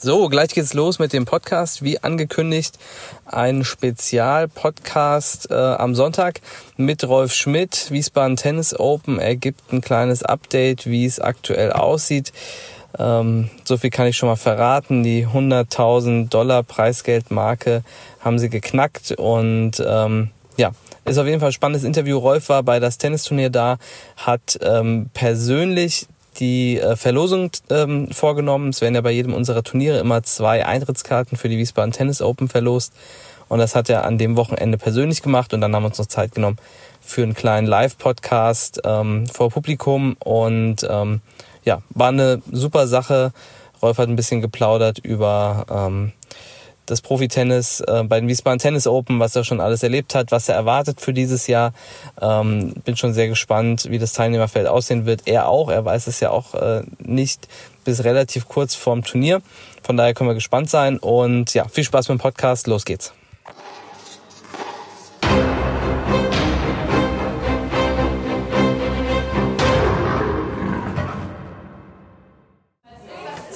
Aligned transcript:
So, 0.00 0.28
gleich 0.28 0.50
geht's 0.50 0.74
los 0.74 1.00
mit 1.00 1.12
dem 1.12 1.24
Podcast. 1.24 1.82
Wie 1.82 1.98
angekündigt, 1.98 2.78
ein 3.26 3.64
Spezialpodcast 3.64 5.50
äh, 5.50 5.54
am 5.54 5.96
Sonntag 5.96 6.40
mit 6.76 7.02
Rolf 7.02 7.34
Schmidt. 7.34 7.90
Wiesbaden 7.90 8.36
Tennis 8.36 8.78
Open. 8.78 9.18
Er 9.18 9.34
gibt 9.34 9.72
ein 9.72 9.80
kleines 9.80 10.22
Update, 10.22 10.86
wie 10.86 11.04
es 11.04 11.18
aktuell 11.18 11.72
aussieht. 11.72 12.32
Ähm, 12.96 13.50
so 13.64 13.76
viel 13.76 13.90
kann 13.90 14.06
ich 14.06 14.16
schon 14.16 14.28
mal 14.28 14.36
verraten. 14.36 15.02
Die 15.02 15.26
100.000 15.26 16.28
Dollar 16.28 16.62
Preisgeldmarke 16.62 17.82
haben 18.20 18.38
sie 18.38 18.50
geknackt 18.50 19.10
und 19.18 19.82
ähm, 19.84 20.30
ja, 20.56 20.70
ist 21.06 21.18
auf 21.18 21.26
jeden 21.26 21.40
Fall 21.40 21.48
ein 21.48 21.52
spannendes 21.52 21.82
Interview. 21.82 22.18
Rolf 22.18 22.48
war 22.50 22.62
bei 22.62 22.78
das 22.78 22.98
Tennisturnier 22.98 23.50
da, 23.50 23.78
hat 24.16 24.60
ähm, 24.62 25.10
persönlich 25.12 26.06
die 26.38 26.78
äh, 26.78 26.96
Verlosung 26.96 27.50
ähm, 27.70 28.10
vorgenommen. 28.10 28.70
Es 28.70 28.80
werden 28.80 28.94
ja 28.94 29.00
bei 29.00 29.10
jedem 29.10 29.34
unserer 29.34 29.62
Turniere 29.62 29.98
immer 29.98 30.22
zwei 30.22 30.64
Eintrittskarten 30.64 31.36
für 31.36 31.48
die 31.48 31.58
Wiesbaden 31.58 31.92
Tennis 31.92 32.22
Open 32.22 32.48
verlost. 32.48 32.92
Und 33.48 33.58
das 33.58 33.74
hat 33.74 33.88
er 33.88 34.04
an 34.04 34.18
dem 34.18 34.36
Wochenende 34.36 34.76
persönlich 34.78 35.22
gemacht 35.22 35.54
und 35.54 35.60
dann 35.60 35.74
haben 35.74 35.82
wir 35.82 35.88
uns 35.88 35.98
noch 35.98 36.06
Zeit 36.06 36.34
genommen 36.34 36.58
für 37.00 37.22
einen 37.22 37.34
kleinen 37.34 37.66
Live-Podcast 37.66 38.82
ähm, 38.84 39.26
vor 39.26 39.50
Publikum. 39.50 40.16
Und 40.18 40.86
ähm, 40.88 41.20
ja, 41.64 41.82
war 41.90 42.08
eine 42.08 42.42
super 42.50 42.86
Sache. 42.86 43.32
Rolf 43.80 43.98
hat 43.98 44.08
ein 44.08 44.16
bisschen 44.16 44.42
geplaudert 44.42 44.98
über 44.98 45.64
ähm, 45.70 46.12
das 46.90 47.00
Profitennis 47.00 47.80
äh, 47.80 48.02
bei 48.04 48.20
den 48.20 48.28
Wiesbaden 48.28 48.58
Tennis 48.58 48.86
Open, 48.86 49.20
was 49.20 49.36
er 49.36 49.44
schon 49.44 49.60
alles 49.60 49.82
erlebt 49.82 50.14
hat, 50.14 50.32
was 50.32 50.48
er 50.48 50.54
erwartet 50.54 51.00
für 51.00 51.12
dieses 51.12 51.46
Jahr. 51.46 51.72
Ähm, 52.20 52.74
bin 52.84 52.96
schon 52.96 53.14
sehr 53.14 53.28
gespannt, 53.28 53.86
wie 53.90 53.98
das 53.98 54.12
Teilnehmerfeld 54.12 54.66
aussehen 54.66 55.06
wird. 55.06 55.22
Er 55.26 55.48
auch, 55.48 55.70
er 55.70 55.84
weiß 55.84 56.06
es 56.06 56.20
ja 56.20 56.30
auch 56.30 56.54
äh, 56.54 56.82
nicht 56.98 57.48
bis 57.84 58.04
relativ 58.04 58.48
kurz 58.48 58.74
vorm 58.74 59.04
Turnier. 59.04 59.40
Von 59.82 59.96
daher 59.96 60.14
können 60.14 60.30
wir 60.30 60.34
gespannt 60.34 60.68
sein 60.68 60.98
und 60.98 61.54
ja, 61.54 61.66
viel 61.68 61.84
Spaß 61.84 62.08
mit 62.08 62.18
dem 62.18 62.20
Podcast. 62.20 62.66
Los 62.66 62.84
geht's. 62.84 63.12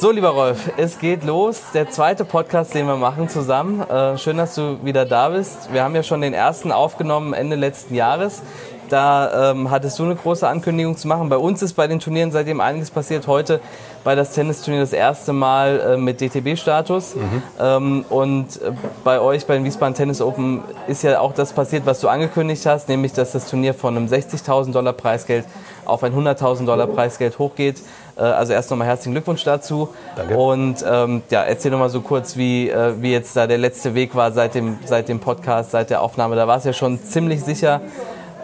So, 0.02 0.10
lieber 0.10 0.30
Rolf, 0.30 0.68
es 0.78 0.98
geht 0.98 1.22
los. 1.22 1.62
Der 1.74 1.88
zweite 1.88 2.24
Podcast, 2.24 2.74
den 2.74 2.86
wir 2.86 2.96
machen 2.96 3.28
zusammen. 3.28 3.88
Äh, 3.88 4.18
schön, 4.18 4.36
dass 4.36 4.56
du 4.56 4.84
wieder 4.84 5.04
da 5.04 5.28
bist. 5.28 5.72
Wir 5.72 5.84
haben 5.84 5.94
ja 5.94 6.02
schon 6.02 6.22
den 6.22 6.34
ersten 6.34 6.72
aufgenommen 6.72 7.34
Ende 7.34 7.54
letzten 7.54 7.94
Jahres. 7.94 8.42
Da 8.88 9.52
ähm, 9.52 9.70
hattest 9.70 10.00
du 10.00 10.02
eine 10.02 10.16
große 10.16 10.46
Ankündigung 10.46 10.96
zu 10.96 11.06
machen. 11.06 11.28
Bei 11.28 11.36
uns 11.36 11.62
ist 11.62 11.74
bei 11.74 11.86
den 11.86 12.00
Turnieren 12.00 12.32
seitdem 12.32 12.60
einiges 12.60 12.90
passiert. 12.90 13.28
Heute 13.28 13.60
bei 14.02 14.16
das 14.16 14.32
Tennisturnier 14.32 14.80
das 14.80 14.92
erste 14.92 15.32
Mal 15.32 15.80
äh, 15.80 15.96
mit 15.96 16.20
DTB-Status. 16.20 17.14
Mhm. 17.14 17.42
Ähm, 17.60 18.04
und 18.10 18.60
äh, 18.60 18.72
bei 19.04 19.20
euch, 19.20 19.46
bei 19.46 19.54
den 19.54 19.64
Wiesbaden 19.64 19.94
Tennis 19.94 20.20
Open, 20.20 20.62
ist 20.88 21.04
ja 21.04 21.20
auch 21.20 21.32
das 21.32 21.52
passiert, 21.52 21.86
was 21.86 22.00
du 22.00 22.08
angekündigt 22.08 22.66
hast, 22.66 22.88
nämlich 22.88 23.12
dass 23.12 23.32
das 23.32 23.48
Turnier 23.48 23.72
von 23.72 23.96
einem 23.96 24.08
60.000 24.08 24.72
Dollar 24.72 24.92
Preisgeld 24.94 25.44
auf 25.84 26.02
ein 26.02 26.12
100.000 26.12 26.66
Dollar 26.66 26.88
Preisgeld 26.88 27.38
hochgeht. 27.38 27.76
Äh, 28.16 28.22
also 28.22 28.52
erst 28.52 28.70
nochmal 28.70 28.86
herzlichen 28.88 29.12
Glückwunsch 29.12 29.44
dazu. 29.44 29.88
Danke. 30.16 30.36
Und 30.36 30.84
ähm, 30.88 31.22
ja, 31.30 31.42
erzähl 31.42 31.70
nochmal 31.70 31.90
so 31.90 32.00
kurz, 32.00 32.36
wie, 32.36 32.68
äh, 32.68 32.94
wie 33.00 33.12
jetzt 33.12 33.36
da 33.36 33.46
der 33.46 33.58
letzte 33.58 33.94
Weg 33.94 34.14
war 34.14 34.32
seit 34.32 34.54
dem, 34.54 34.78
seit 34.84 35.08
dem 35.08 35.20
Podcast, 35.20 35.70
seit 35.70 35.90
der 35.90 36.02
Aufnahme. 36.02 36.36
Da 36.36 36.46
war 36.46 36.58
es 36.58 36.64
ja 36.64 36.72
schon 36.72 37.02
ziemlich 37.02 37.42
sicher. 37.42 37.80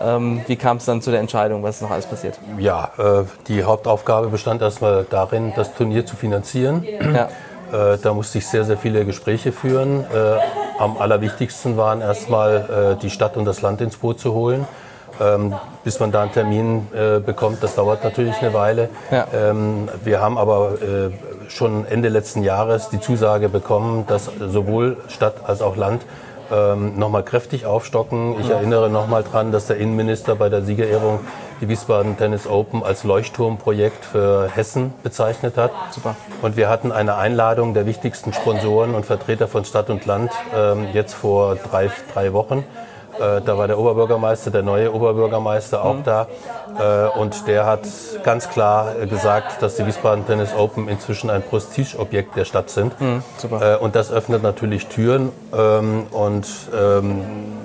Ähm, 0.00 0.42
wie 0.46 0.56
kam 0.56 0.76
es 0.76 0.84
dann 0.84 1.02
zu 1.02 1.10
der 1.10 1.20
Entscheidung? 1.20 1.62
Was 1.62 1.76
ist 1.76 1.82
noch 1.82 1.90
alles 1.90 2.06
passiert? 2.06 2.38
Ja, 2.58 2.90
äh, 2.98 3.24
die 3.48 3.64
Hauptaufgabe 3.64 4.28
bestand 4.28 4.62
erstmal 4.62 5.04
darin, 5.08 5.52
das 5.56 5.74
Turnier 5.74 6.06
zu 6.06 6.16
finanzieren. 6.16 6.84
Ja. 7.14 7.28
Äh, 7.72 7.98
da 7.98 8.14
musste 8.14 8.38
ich 8.38 8.46
sehr, 8.46 8.64
sehr 8.64 8.78
viele 8.78 9.04
Gespräche 9.04 9.52
führen. 9.52 10.04
Äh, 10.04 10.38
am 10.78 10.96
allerwichtigsten 10.96 11.76
waren 11.76 12.00
erstmal 12.00 12.96
äh, 12.96 13.02
die 13.02 13.10
Stadt 13.10 13.36
und 13.36 13.44
das 13.44 13.60
Land 13.60 13.80
ins 13.80 13.96
Boot 13.96 14.20
zu 14.20 14.32
holen. 14.32 14.66
Ähm, 15.20 15.54
bis 15.84 16.00
man 16.00 16.12
da 16.12 16.22
einen 16.22 16.32
Termin 16.32 16.88
äh, 16.94 17.18
bekommt, 17.18 17.62
das 17.62 17.74
dauert 17.74 18.04
natürlich 18.04 18.36
eine 18.40 18.54
Weile. 18.54 18.88
Ja. 19.10 19.26
Ähm, 19.34 19.88
wir 20.04 20.20
haben 20.20 20.38
aber 20.38 20.72
äh, 20.80 21.10
schon 21.50 21.86
Ende 21.86 22.08
letzten 22.08 22.42
Jahres 22.42 22.88
die 22.90 23.00
Zusage 23.00 23.48
bekommen, 23.48 24.04
dass 24.06 24.30
sowohl 24.38 24.96
Stadt 25.08 25.34
als 25.46 25.62
auch 25.62 25.76
Land 25.76 26.02
ähm, 26.52 26.98
nochmal 26.98 27.22
kräftig 27.22 27.66
aufstocken. 27.66 28.40
Ich 28.40 28.50
erinnere 28.50 28.88
nochmal 28.88 29.22
dran, 29.22 29.52
dass 29.52 29.66
der 29.66 29.76
Innenminister 29.76 30.34
bei 30.34 30.48
der 30.48 30.62
Siegerehrung 30.62 31.20
die 31.60 31.68
Wiesbaden 31.68 32.16
Tennis 32.16 32.46
Open 32.46 32.82
als 32.82 33.04
Leuchtturmprojekt 33.04 34.04
für 34.04 34.48
Hessen 34.54 34.94
bezeichnet 35.02 35.56
hat. 35.56 35.72
Super. 35.90 36.14
Und 36.40 36.56
wir 36.56 36.68
hatten 36.68 36.92
eine 36.92 37.16
Einladung 37.16 37.74
der 37.74 37.84
wichtigsten 37.86 38.32
Sponsoren 38.32 38.94
und 38.94 39.06
Vertreter 39.06 39.48
von 39.48 39.64
Stadt 39.64 39.90
und 39.90 40.06
Land 40.06 40.30
ähm, 40.56 40.86
jetzt 40.92 41.14
vor 41.14 41.56
drei, 41.56 41.90
drei 42.14 42.32
Wochen. 42.32 42.64
Äh, 43.20 43.40
da 43.42 43.58
war 43.58 43.66
der 43.66 43.78
Oberbürgermeister, 43.78 44.50
der 44.50 44.62
neue 44.62 44.92
Oberbürgermeister 44.92 45.84
auch 45.84 45.96
mhm. 45.96 46.04
da. 46.04 46.26
Äh, 46.78 47.18
und 47.18 47.46
der 47.46 47.66
hat 47.66 47.82
ganz 48.22 48.48
klar 48.48 48.94
gesagt, 49.08 49.62
dass 49.62 49.76
die 49.76 49.86
Wiesbaden 49.86 50.26
Tennis 50.26 50.54
Open 50.56 50.88
inzwischen 50.88 51.30
ein 51.30 51.42
Prestigeobjekt 51.42 52.36
der 52.36 52.44
Stadt 52.44 52.70
sind. 52.70 53.00
Mhm. 53.00 53.22
Äh, 53.60 53.76
und 53.76 53.94
das 53.94 54.12
öffnet 54.12 54.42
natürlich 54.42 54.86
Türen. 54.86 55.32
Ähm, 55.56 56.06
und 56.10 56.46
ähm, 56.74 57.24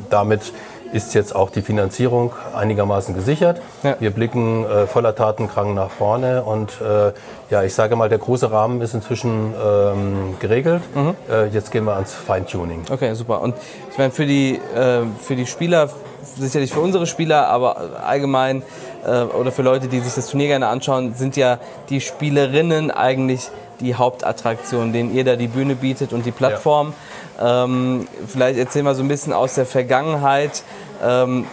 damit 0.09 0.53
ist 0.94 1.14
jetzt 1.16 1.36
auch 1.36 1.50
die 1.50 1.62
Finanzierung 1.62 2.34
einigermaßen 2.56 3.16
gesichert. 3.16 3.62
Ja. 3.81 3.96
Wir 4.00 4.12
blicken 4.12 4.64
äh, 4.64 4.86
voller 4.86 5.16
Tatenkrang 5.16 5.74
nach 5.74 5.90
vorne 5.90 6.44
und 6.44 6.80
äh, 6.81 7.12
ja, 7.50 7.64
ich 7.64 7.74
sage 7.74 7.96
mal, 7.96 8.09
der 8.09 8.20
große 8.20 8.52
Rahmen 8.52 8.80
ist 8.81 8.94
inzwischen 8.94 9.53
ähm, 9.53 10.36
geregelt. 10.40 10.84
Mhm. 10.94 11.16
Äh, 11.30 11.48
jetzt 11.48 11.72
gehen 11.72 11.86
wir 11.86 11.96
ans 11.96 12.14
Feintuning. 12.14 12.84
Okay, 12.92 13.14
super. 13.16 13.42
Und 13.42 13.56
ich 13.92 13.98
meine, 13.98 14.12
für 14.12 14.26
die, 14.26 14.56
äh, 14.76 15.02
für 15.20 15.36
die 15.36 15.48
Spieler, 15.48 15.90
sicherlich 16.38 16.72
für 16.72 16.80
unsere 16.80 17.08
Spieler, 17.08 17.48
aber 17.48 18.06
allgemein 18.06 18.62
äh, 19.06 19.24
oder 19.24 19.52
für 19.52 19.62
Leute, 19.62 19.88
die 19.88 20.00
sich 20.00 20.14
das 20.14 20.28
Turnier 20.28 20.47
gerne 20.47 20.68
anschauen, 20.68 21.14
sind 21.16 21.36
ja 21.36 21.59
die 21.90 22.02
Spielerinnen 22.02 22.91
eigentlich 22.91 23.50
die 23.80 23.96
Hauptattraktion, 23.96 24.94
denen 24.94 25.14
ihr 25.14 25.24
da 25.24 25.36
die 25.36 25.47
Bühne 25.47 25.75
bietet 25.75 26.14
und 26.14 26.25
die 26.25 26.31
Plattform. 26.31 26.94
Ja. 27.38 27.66
Ähm, 27.66 28.08
vielleicht 28.28 28.59
erzähl 28.59 28.84
mal 28.84 28.96
so 28.96 29.03
ein 29.03 29.08
bisschen 29.08 29.34
aus 29.34 29.56
der 29.56 29.66
Vergangenheit. 29.66 30.64
Ähm, 31.03 31.46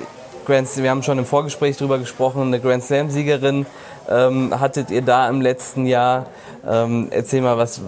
Grand, 0.46 0.68
wir 0.76 0.90
haben 0.90 1.02
schon 1.02 1.18
im 1.18 1.26
Vorgespräch 1.26 1.76
darüber 1.76 1.98
gesprochen, 1.98 2.42
eine 2.42 2.60
Grand 2.60 2.82
Slam-Siegerin 2.82 3.66
ähm, 4.08 4.58
hattet 4.58 4.90
ihr 4.90 5.02
da 5.02 5.28
im 5.28 5.40
letzten 5.40 5.86
Jahr. 5.86 6.26
Ähm, 6.68 7.08
erzähl 7.10 7.40
mal, 7.40 7.56
was, 7.56 7.80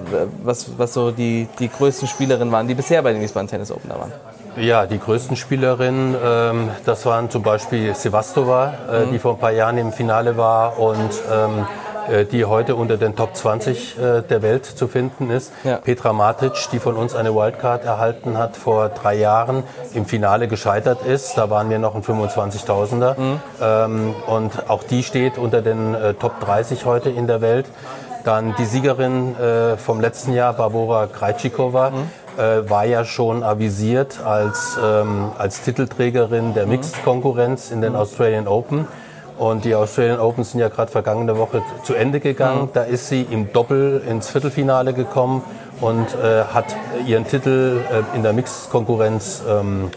was, 0.42 0.78
was 0.78 0.94
so 0.94 1.10
die, 1.10 1.48
die 1.58 1.68
größten 1.68 2.08
Spielerinnen 2.08 2.52
waren, 2.52 2.68
die 2.68 2.74
bisher 2.74 3.02
bei 3.02 3.12
den 3.12 3.20
Wiesbaden 3.20 3.48
Tennis 3.48 3.70
Open 3.70 3.90
da 3.90 3.98
waren. 3.98 4.12
Ja, 4.56 4.86
die 4.86 4.98
größten 4.98 5.36
Spielerinnen, 5.36 6.14
ähm, 6.22 6.68
das 6.84 7.06
waren 7.06 7.30
zum 7.30 7.42
Beispiel 7.42 7.94
Sevastova, 7.94 8.74
äh, 8.90 9.06
mhm. 9.06 9.12
die 9.12 9.18
vor 9.18 9.32
ein 9.32 9.38
paar 9.38 9.52
Jahren 9.52 9.78
im 9.78 9.92
Finale 9.92 10.36
war 10.36 10.78
und 10.78 11.10
ähm, 11.32 11.66
äh, 12.10 12.24
die 12.26 12.44
heute 12.44 12.74
unter 12.76 12.98
den 12.98 13.16
Top 13.16 13.34
20 13.34 13.98
äh, 13.98 14.22
der 14.22 14.42
Welt 14.42 14.66
zu 14.66 14.88
finden 14.88 15.30
ist. 15.30 15.52
Ja. 15.64 15.76
Petra 15.76 16.12
Matic, 16.12 16.52
die 16.70 16.78
von 16.80 16.96
uns 16.96 17.14
eine 17.14 17.34
Wildcard 17.34 17.84
erhalten 17.84 18.36
hat, 18.36 18.56
vor 18.56 18.90
drei 18.90 19.14
Jahren 19.14 19.62
im 19.94 20.04
Finale 20.04 20.48
gescheitert 20.48 21.04
ist. 21.06 21.38
Da 21.38 21.48
waren 21.48 21.70
wir 21.70 21.78
noch 21.78 21.94
ein 21.94 22.02
25.000er. 22.02 23.18
Mhm. 23.18 23.40
Ähm, 23.60 24.14
und 24.26 24.68
auch 24.68 24.82
die 24.82 25.02
steht 25.02 25.38
unter 25.38 25.62
den 25.62 25.94
äh, 25.94 26.14
Top 26.14 26.40
30 26.40 26.84
heute 26.84 27.08
in 27.08 27.26
der 27.26 27.40
Welt. 27.40 27.66
Dann 28.24 28.54
die 28.56 28.66
Siegerin 28.66 29.34
vom 29.84 30.00
letzten 30.00 30.32
Jahr, 30.32 30.52
Barbora 30.52 31.08
Krajcikova, 31.08 31.90
mhm. 31.90 32.08
War 32.36 32.84
ja 32.84 33.04
schon 33.04 33.42
avisiert 33.42 34.20
als, 34.24 34.78
ähm, 34.82 35.32
als 35.36 35.62
Titelträgerin 35.62 36.54
der 36.54 36.64
mhm. 36.64 36.72
Mixed-Konkurrenz 36.72 37.70
in 37.70 37.80
den 37.80 37.92
mhm. 37.92 37.98
Australian 37.98 38.48
Open. 38.48 38.86
Und 39.38 39.64
die 39.64 39.74
Australian 39.74 40.20
Open 40.20 40.44
sind 40.44 40.60
ja 40.60 40.68
gerade 40.68 40.90
vergangene 40.90 41.36
Woche 41.36 41.62
zu 41.82 41.94
Ende 41.94 42.20
gegangen. 42.20 42.62
Mhm. 42.62 42.68
Da 42.74 42.82
ist 42.82 43.08
sie 43.08 43.22
im 43.22 43.52
Doppel 43.52 44.02
ins 44.08 44.30
Viertelfinale 44.30 44.92
gekommen 44.92 45.42
und 45.80 46.14
äh, 46.14 46.44
hat 46.44 46.66
ihren 47.06 47.26
Titel 47.26 47.80
äh, 47.90 48.16
in 48.16 48.22
der 48.22 48.32
Mixkonkurrenz 48.32 49.42
ähm, 49.48 49.90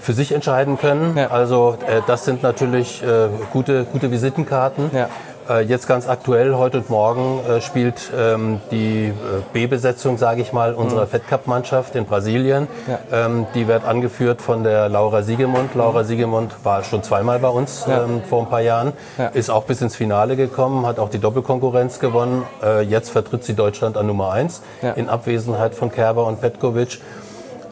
für 0.00 0.12
sich 0.12 0.32
entscheiden 0.32 0.78
können. 0.78 1.16
Ja. 1.16 1.28
Also 1.28 1.76
äh, 1.86 2.00
das 2.06 2.24
sind 2.24 2.42
natürlich 2.42 3.02
äh, 3.02 3.28
gute, 3.52 3.84
gute 3.84 4.10
Visitenkarten. 4.10 4.90
Ja. 4.94 5.08
Äh, 5.48 5.62
jetzt 5.62 5.86
ganz 5.88 6.08
aktuell, 6.08 6.54
heute 6.54 6.78
und 6.78 6.90
morgen 6.90 7.40
äh, 7.48 7.60
spielt 7.60 8.10
ähm, 8.16 8.60
die 8.70 9.06
äh, 9.06 9.12
B-Besetzung, 9.52 10.18
sage 10.18 10.42
ich 10.42 10.52
mal, 10.52 10.74
unserer 10.74 11.06
mhm. 11.06 11.08
Fed 11.08 11.26
Cup-Mannschaft 11.26 11.94
in 11.94 12.04
Brasilien. 12.04 12.68
Ja. 12.86 13.26
Ähm, 13.26 13.46
die 13.54 13.66
wird 13.66 13.84
angeführt 13.84 14.42
von 14.42 14.62
der 14.62 14.88
Laura 14.88 15.22
Siegemund. 15.22 15.74
Laura 15.74 16.02
mhm. 16.02 16.06
Siegemund 16.06 16.64
war 16.64 16.84
schon 16.84 17.02
zweimal 17.02 17.38
bei 17.38 17.48
uns 17.48 17.86
ja. 17.88 18.04
ähm, 18.04 18.22
vor 18.28 18.42
ein 18.42 18.48
paar 18.48 18.60
Jahren, 18.60 18.92
ja. 19.16 19.28
ist 19.28 19.48
auch 19.48 19.64
bis 19.64 19.80
ins 19.80 19.96
Finale 19.96 20.36
gekommen, 20.36 20.86
hat 20.86 20.98
auch 20.98 21.08
die 21.08 21.18
Doppelkonkurrenz 21.18 21.98
gewonnen. 21.98 22.44
Äh, 22.62 22.82
jetzt 22.82 23.10
vertritt 23.10 23.44
sie 23.44 23.54
Deutschland 23.54 23.96
an 23.96 24.06
Nummer 24.06 24.32
1 24.32 24.62
in 24.96 25.08
Abwesenheit 25.08 25.74
von 25.74 25.90
Kerber 25.90 26.26
und 26.26 26.40
Petkovic. 26.40 27.00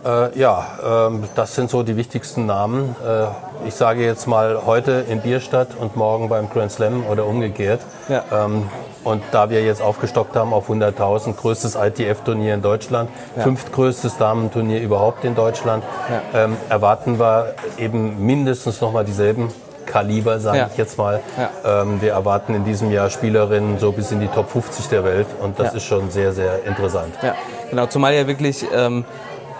Äh, 0.06 0.38
ja, 0.38 1.08
ähm, 1.08 1.25
das 1.35 1.55
sind 1.55 1.69
so 1.69 1.82
die 1.82 1.97
wichtigsten 1.97 2.47
Namen. 2.47 2.94
Äh, 3.05 3.67
ich 3.67 3.75
sage 3.75 4.05
jetzt 4.05 4.26
mal 4.26 4.62
heute 4.64 5.05
in 5.08 5.20
Bierstadt 5.20 5.69
und 5.79 5.97
morgen 5.97 6.29
beim 6.29 6.49
Grand 6.49 6.70
Slam 6.70 7.05
oder 7.06 7.26
umgekehrt. 7.26 7.81
Ja. 8.08 8.23
Ähm, 8.32 8.69
und 9.03 9.23
da 9.32 9.50
wir 9.50 9.64
jetzt 9.64 9.82
aufgestockt 9.82 10.37
haben 10.37 10.53
auf 10.53 10.69
100.000, 10.69 11.35
größtes 11.35 11.76
ITF-Turnier 11.76 12.55
in 12.55 12.62
Deutschland, 12.62 13.11
ja. 13.37 13.43
fünftgrößtes 13.43 14.17
Damenturnier 14.19 14.81
überhaupt 14.81 15.25
in 15.25 15.35
Deutschland, 15.35 15.82
ja. 16.09 16.44
ähm, 16.44 16.56
erwarten 16.69 17.19
wir 17.19 17.55
eben 17.79 18.25
mindestens 18.25 18.81
nochmal 18.81 19.05
dieselben 19.05 19.52
Kaliber, 19.87 20.41
sage 20.41 20.59
ja. 20.59 20.69
ich 20.70 20.76
jetzt 20.76 20.99
mal. 20.99 21.20
Ja. 21.38 21.82
Ähm, 21.82 22.00
wir 22.00 22.12
erwarten 22.12 22.55
in 22.55 22.64
diesem 22.64 22.91
Jahr 22.91 23.11
Spielerinnen 23.11 23.79
so 23.79 23.93
bis 23.93 24.11
in 24.11 24.20
die 24.20 24.29
Top 24.29 24.50
50 24.50 24.88
der 24.88 25.05
Welt 25.05 25.26
und 25.41 25.59
das 25.59 25.69
ja. 25.69 25.76
ist 25.76 25.85
schon 25.85 26.11
sehr, 26.11 26.32
sehr 26.32 26.64
interessant. 26.64 27.14
Ja, 27.23 27.35
genau, 27.70 27.87
zumal 27.87 28.12
ja 28.14 28.26
wirklich 28.26 28.67
ähm, 28.75 29.05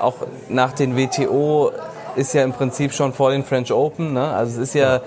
auch 0.01 0.15
nach 0.49 0.73
den 0.73 0.97
WTO 0.97 1.73
ist 2.17 2.33
ja 2.33 2.43
im 2.43 2.53
Prinzip 2.53 2.93
schon 2.93 3.13
vor 3.13 3.31
den 3.31 3.45
French 3.45 3.73
Open. 3.73 4.15
Ne? 4.15 4.27
Also 4.27 4.61
es 4.63 4.69
ist 4.69 4.75
ja, 4.75 5.01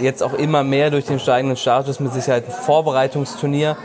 jetzt 0.00 0.22
auch 0.22 0.34
immer 0.34 0.64
mehr 0.64 0.90
durch 0.90 1.06
den 1.06 1.20
steigenden 1.20 1.56
Status 1.56 2.00
mit 2.00 2.12
Sicherheit 2.12 2.44
ein 2.46 2.52
Vorbereitungsturnier 2.52 3.76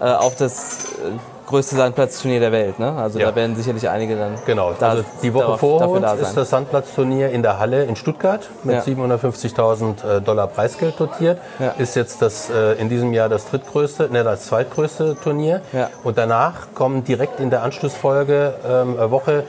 äh, 0.00 0.04
auf 0.04 0.36
das 0.36 0.84
äh, 0.94 1.10
größte 1.46 1.76
Sandplatzturnier 1.76 2.40
der 2.40 2.52
Welt. 2.52 2.78
Ne? 2.78 2.92
Also 2.92 3.18
ja. 3.18 3.30
da 3.30 3.34
werden 3.34 3.56
sicherlich 3.56 3.88
einige 3.88 4.16
dann. 4.16 4.38
Genau. 4.46 4.72
Da, 4.78 4.90
also 4.90 5.04
die 5.22 5.34
Woche 5.34 5.58
vor 5.58 5.88
uns 5.88 6.00
da 6.00 6.14
ist 6.14 6.36
das 6.36 6.50
Sandplatzturnier 6.50 7.30
in 7.30 7.42
der 7.42 7.58
Halle 7.58 7.84
in 7.84 7.96
Stuttgart 7.96 8.48
mit 8.62 8.76
ja. 8.76 8.82
750.000 8.82 10.18
äh, 10.18 10.20
Dollar 10.20 10.46
Preisgeld 10.46 10.98
dotiert. 10.98 11.38
Ja. 11.58 11.70
Ist 11.78 11.96
jetzt 11.96 12.22
das 12.22 12.50
äh, 12.50 12.74
in 12.74 12.88
diesem 12.88 13.12
Jahr 13.12 13.28
das 13.28 13.50
drittgrößte, 13.50 14.08
ne, 14.12 14.22
das 14.22 14.46
zweitgrößte 14.46 15.16
Turnier. 15.22 15.60
Und 16.04 16.18
danach 16.18 16.68
kommen 16.74 17.04
direkt 17.04 17.40
in 17.40 17.50
der 17.50 17.62
Anschlussfolge 17.62 18.54
ähm, 18.68 19.10
Woche 19.10 19.44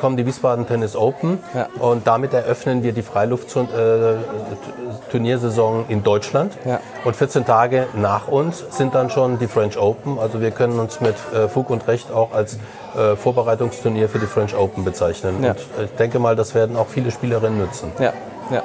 kommen 0.00 0.16
die 0.16 0.24
Wiesbaden 0.26 0.66
Tennis 0.66 0.96
Open 0.96 1.38
ja. 1.54 1.68
und 1.78 2.06
damit 2.06 2.32
eröffnen 2.32 2.82
wir 2.82 2.92
die 2.92 3.02
Freiluft-Turniersaison 3.02 5.84
in 5.88 6.02
Deutschland. 6.02 6.56
Ja. 6.64 6.80
Und 7.04 7.16
14 7.16 7.44
Tage 7.44 7.86
nach 7.94 8.28
uns 8.28 8.64
sind 8.70 8.94
dann 8.94 9.10
schon 9.10 9.38
die 9.38 9.46
French 9.46 9.78
Open. 9.78 10.18
Also 10.18 10.40
wir 10.40 10.50
können 10.50 10.78
uns 10.78 11.00
mit 11.00 11.14
äh, 11.32 11.48
Fug 11.48 11.70
und 11.70 11.86
Recht 11.86 12.10
auch 12.10 12.32
als 12.32 12.58
äh, 12.96 13.16
Vorbereitungsturnier 13.16 14.08
für 14.08 14.18
die 14.18 14.26
French 14.26 14.56
Open 14.56 14.84
bezeichnen. 14.84 15.42
Ja. 15.42 15.50
Und 15.50 15.58
ich 15.84 15.90
denke 15.98 16.18
mal, 16.18 16.36
das 16.36 16.54
werden 16.54 16.76
auch 16.76 16.88
viele 16.88 17.10
Spielerinnen 17.10 17.58
nutzen. 17.58 17.92
Ja, 17.98 18.12
ja. 18.50 18.62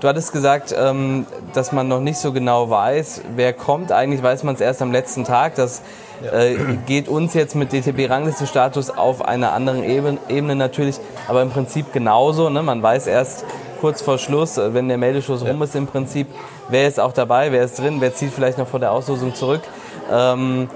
Du 0.00 0.08
hattest 0.08 0.32
gesagt, 0.32 0.74
ähm, 0.76 1.26
dass 1.54 1.70
man 1.70 1.86
noch 1.86 2.00
nicht 2.00 2.18
so 2.18 2.32
genau 2.32 2.68
weiß, 2.68 3.20
wer 3.36 3.52
kommt. 3.52 3.92
Eigentlich 3.92 4.20
weiß 4.20 4.42
man 4.42 4.56
es 4.56 4.60
erst 4.60 4.82
am 4.82 4.90
letzten 4.90 5.22
Tag. 5.22 5.54
Das 5.54 5.82
äh, 6.32 6.56
geht 6.86 7.08
uns 7.08 7.34
jetzt 7.34 7.54
mit 7.54 7.72
DTB-Rangliste-Status 7.72 8.90
auf 8.90 9.24
einer 9.24 9.52
anderen 9.52 9.82
Ebene, 9.82 10.56
natürlich, 10.56 10.96
aber 11.28 11.42
im 11.42 11.50
Prinzip 11.50 11.92
genauso. 11.92 12.50
Ne? 12.50 12.62
Man 12.62 12.82
weiß 12.82 13.06
erst 13.06 13.44
kurz 13.80 14.02
vor 14.02 14.18
Schluss, 14.18 14.58
äh, 14.58 14.74
wenn 14.74 14.88
der 14.88 14.98
Meldeschluss 14.98 15.44
rum 15.44 15.62
ist 15.62 15.74
im 15.74 15.86
Prinzip, 15.86 16.28
wer 16.68 16.88
ist 16.88 17.00
auch 17.00 17.12
dabei, 17.12 17.52
wer 17.52 17.64
ist 17.64 17.78
drin, 17.78 17.96
wer 18.00 18.14
zieht 18.14 18.32
vielleicht 18.32 18.58
noch 18.58 18.68
vor 18.68 18.80
der 18.80 18.92
Auslosung 18.92 19.34
zurück. 19.34 19.62
Ähm, 20.10 20.68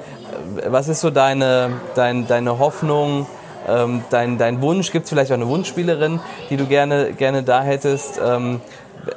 was 0.69 0.89
ist 0.89 1.01
so 1.01 1.11
deine, 1.11 1.71
dein, 1.95 2.27
deine 2.27 2.59
Hoffnung, 2.59 3.27
ähm, 3.69 4.05
dein, 4.11 4.39
dein 4.39 4.61
Wunsch? 4.61 4.93
Gibt 4.93 5.05
es 5.05 5.11
vielleicht 5.11 5.31
auch 5.31 5.37
eine 5.37 5.49
Wunschspielerin, 5.49 6.21
die 6.51 6.57
du 6.57 6.67
gerne, 6.67 7.13
gerne 7.13 7.43
da 7.43 7.63
hättest? 7.63 8.21
Ähm, 8.25 8.61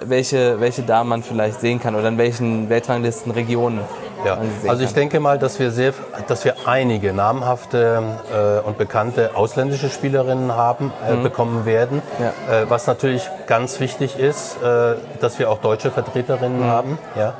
welche, 0.01 0.59
welche 0.59 0.83
da 0.83 1.03
man 1.03 1.23
vielleicht 1.23 1.61
sehen 1.61 1.79
kann 1.79 1.95
oder 1.95 2.07
in 2.07 2.17
welchen 2.17 2.69
Weltranglistenregionen. 2.69 3.79
Ja, 4.25 4.37
also 4.67 4.83
ich 4.83 4.93
denke 4.93 5.19
mal, 5.19 5.39
dass 5.39 5.59
wir, 5.59 5.71
sehr, 5.71 5.93
dass 6.27 6.45
wir 6.45 6.55
einige 6.65 7.13
namhafte 7.13 8.01
äh, 8.33 8.67
und 8.67 8.77
bekannte 8.77 9.35
ausländische 9.35 9.89
Spielerinnen 9.89 10.55
haben, 10.55 10.91
äh, 11.07 11.13
mhm. 11.13 11.23
bekommen 11.23 11.65
werden. 11.65 12.01
Ja. 12.19 12.61
Äh, 12.61 12.69
was 12.69 12.87
natürlich 12.87 13.29
ganz 13.47 13.79
wichtig 13.79 14.19
ist, 14.19 14.61
äh, 14.61 14.95
dass 15.21 15.39
wir 15.39 15.49
auch 15.49 15.59
deutsche 15.59 15.91
Vertreterinnen 15.91 16.61
mhm. 16.61 16.71
haben. 16.71 16.97
Ja. 17.15 17.33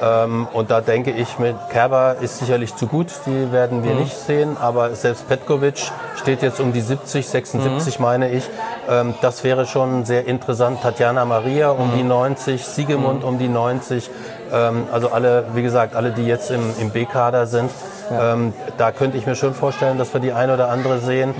Ähm, 0.00 0.46
und 0.52 0.70
da 0.70 0.80
denke 0.80 1.10
ich, 1.10 1.38
mit 1.38 1.56
Kerber 1.70 2.16
ist 2.20 2.38
sicherlich 2.38 2.74
zu 2.76 2.86
gut, 2.86 3.06
die 3.24 3.50
werden 3.50 3.82
wir 3.82 3.94
mhm. 3.94 4.00
nicht 4.00 4.16
sehen, 4.16 4.56
aber 4.60 4.94
selbst 4.94 5.26
Petkovic 5.26 5.90
steht 6.16 6.42
jetzt 6.42 6.60
um 6.60 6.72
die 6.72 6.82
70, 6.82 7.26
76 7.26 7.98
mhm. 7.98 8.02
meine 8.04 8.30
ich. 8.30 8.44
Ähm, 8.88 9.14
das 9.22 9.42
wäre 9.42 9.64
schon 9.66 10.04
sehr 10.04 10.26
interessant. 10.26 10.82
Tatjana 10.82 11.24
Maria 11.24 11.70
um 11.70 11.92
mhm. 11.92 11.96
die 11.96 12.02
90, 12.02 12.64
Siegemund 12.64 13.22
mhm. 13.22 13.28
um 13.28 13.38
die 13.38 13.48
90. 13.48 14.10
Ähm, 14.52 14.84
also 14.92 15.10
alle, 15.10 15.44
wie 15.54 15.62
gesagt, 15.62 15.94
alle, 15.94 16.10
die 16.10 16.26
jetzt 16.26 16.50
im, 16.50 16.62
im 16.80 16.90
B-Kader 16.90 17.46
sind. 17.46 17.70
Ja. 18.10 18.34
Ähm, 18.34 18.52
da 18.78 18.92
könnte 18.92 19.18
ich 19.18 19.26
mir 19.26 19.34
schon 19.34 19.54
vorstellen, 19.54 19.98
dass 19.98 20.12
wir 20.12 20.20
die 20.20 20.32
eine 20.32 20.54
oder 20.54 20.68
andere 20.68 20.98
sehen. 20.98 21.34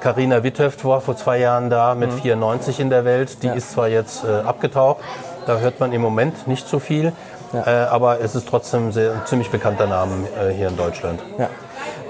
Karina 0.00 0.36
mhm. 0.36 0.42
äh, 0.42 0.44
Witthöft 0.44 0.84
war 0.84 1.00
vor 1.00 1.16
zwei 1.16 1.38
Jahren 1.38 1.70
da 1.70 1.94
mit 1.94 2.12
94 2.12 2.78
mhm. 2.78 2.82
in 2.82 2.90
der 2.90 3.04
Welt. 3.04 3.42
Die 3.42 3.48
ja. 3.48 3.54
ist 3.54 3.72
zwar 3.72 3.88
jetzt 3.88 4.24
äh, 4.24 4.46
abgetaucht, 4.46 4.98
da 5.46 5.58
hört 5.58 5.80
man 5.80 5.92
im 5.92 6.00
Moment 6.00 6.46
nicht 6.46 6.68
so 6.68 6.78
viel. 6.78 7.12
Ja. 7.52 7.66
Äh, 7.66 7.86
aber 7.88 8.20
es 8.20 8.34
ist 8.34 8.48
trotzdem 8.48 8.92
sehr, 8.92 9.12
ein 9.12 9.26
ziemlich 9.26 9.50
bekannter 9.50 9.86
Name 9.86 10.26
äh, 10.40 10.52
hier 10.52 10.68
in 10.68 10.76
Deutschland. 10.76 11.20
Ja. 11.38 11.48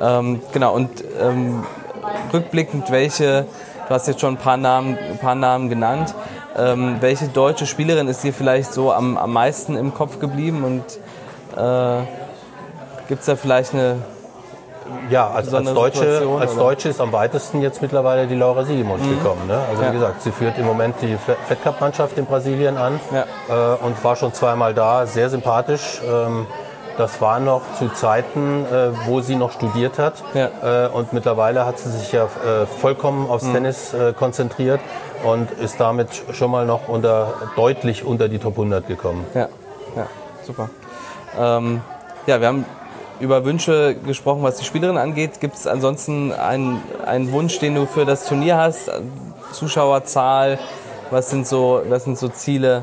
Ähm, 0.00 0.40
genau, 0.52 0.74
und 0.74 0.90
ähm, 1.20 1.64
rückblickend, 2.32 2.90
welche, 2.90 3.46
du 3.88 3.94
hast 3.94 4.06
jetzt 4.06 4.20
schon 4.20 4.34
ein 4.34 4.38
paar 4.38 4.56
Namen, 4.56 4.96
ein 4.98 5.18
paar 5.18 5.34
Namen 5.34 5.68
genannt, 5.68 6.14
ähm, 6.56 6.96
welche 7.00 7.28
deutsche 7.28 7.66
Spielerin 7.66 8.08
ist 8.08 8.22
dir 8.22 8.32
vielleicht 8.32 8.72
so 8.72 8.92
am, 8.92 9.16
am 9.16 9.32
meisten 9.32 9.76
im 9.76 9.94
Kopf 9.94 10.18
geblieben 10.18 10.64
und 10.64 10.82
äh, 11.56 12.02
gibt 13.08 13.20
es 13.20 13.26
da 13.26 13.36
vielleicht 13.36 13.74
eine 13.74 13.96
ja, 15.10 15.28
als, 15.28 15.52
als, 15.52 15.72
Deutsche, 15.72 16.28
als 16.38 16.56
Deutsche 16.56 16.88
ist 16.88 17.00
am 17.00 17.12
weitesten 17.12 17.62
jetzt 17.62 17.82
mittlerweile 17.82 18.26
die 18.26 18.34
Laura 18.34 18.64
Siegemund 18.64 19.04
mhm. 19.04 19.18
gekommen. 19.18 19.46
Ne? 19.46 19.58
Also 19.70 19.82
ja. 19.82 19.88
wie 19.88 19.94
gesagt, 19.94 20.22
sie 20.22 20.32
führt 20.32 20.58
im 20.58 20.66
Moment 20.66 20.96
die 21.00 21.16
Fed 21.16 21.62
Cup 21.62 21.80
Mannschaft 21.80 22.18
in 22.18 22.26
Brasilien 22.26 22.76
an 22.76 23.00
ja. 23.12 23.24
äh, 23.48 23.76
und 23.84 24.02
war 24.04 24.16
schon 24.16 24.32
zweimal 24.34 24.74
da, 24.74 25.06
sehr 25.06 25.30
sympathisch. 25.30 26.00
Ähm, 26.06 26.46
das 26.98 27.20
war 27.22 27.40
noch 27.40 27.62
zu 27.78 27.88
Zeiten, 27.88 28.66
äh, 28.66 28.90
wo 29.06 29.20
sie 29.20 29.36
noch 29.36 29.52
studiert 29.52 29.98
hat. 29.98 30.22
Ja. 30.34 30.86
Äh, 30.86 30.88
und 30.88 31.12
mittlerweile 31.12 31.64
hat 31.64 31.78
sie 31.78 31.90
sich 31.90 32.12
ja 32.12 32.24
äh, 32.24 32.66
vollkommen 32.66 33.30
aufs 33.30 33.44
mhm. 33.44 33.54
Tennis 33.54 33.94
äh, 33.94 34.12
konzentriert 34.12 34.80
und 35.24 35.50
ist 35.52 35.80
damit 35.80 36.08
schon 36.32 36.50
mal 36.50 36.66
noch 36.66 36.88
unter, 36.88 37.34
deutlich 37.56 38.04
unter 38.04 38.28
die 38.28 38.38
Top 38.38 38.54
100 38.54 38.86
gekommen. 38.86 39.24
Ja, 39.34 39.48
ja 39.96 40.06
super. 40.44 40.70
Ähm, 41.38 41.80
ja, 42.26 42.40
wir 42.40 42.48
haben 42.48 42.64
über 43.20 43.44
Wünsche 43.44 43.94
gesprochen, 43.94 44.42
was 44.42 44.56
die 44.56 44.64
Spielerin 44.64 44.96
angeht. 44.96 45.40
Gibt 45.40 45.56
es 45.56 45.66
ansonsten 45.66 46.32
einen, 46.32 46.82
einen 47.06 47.32
Wunsch, 47.32 47.58
den 47.58 47.74
du 47.74 47.86
für 47.86 48.04
das 48.04 48.26
Turnier 48.26 48.56
hast? 48.56 48.90
Zuschauerzahl? 49.52 50.58
Was 51.10 51.30
sind 51.30 51.46
so, 51.46 51.82
was 51.88 52.04
sind 52.04 52.18
so 52.18 52.28
Ziele, 52.28 52.82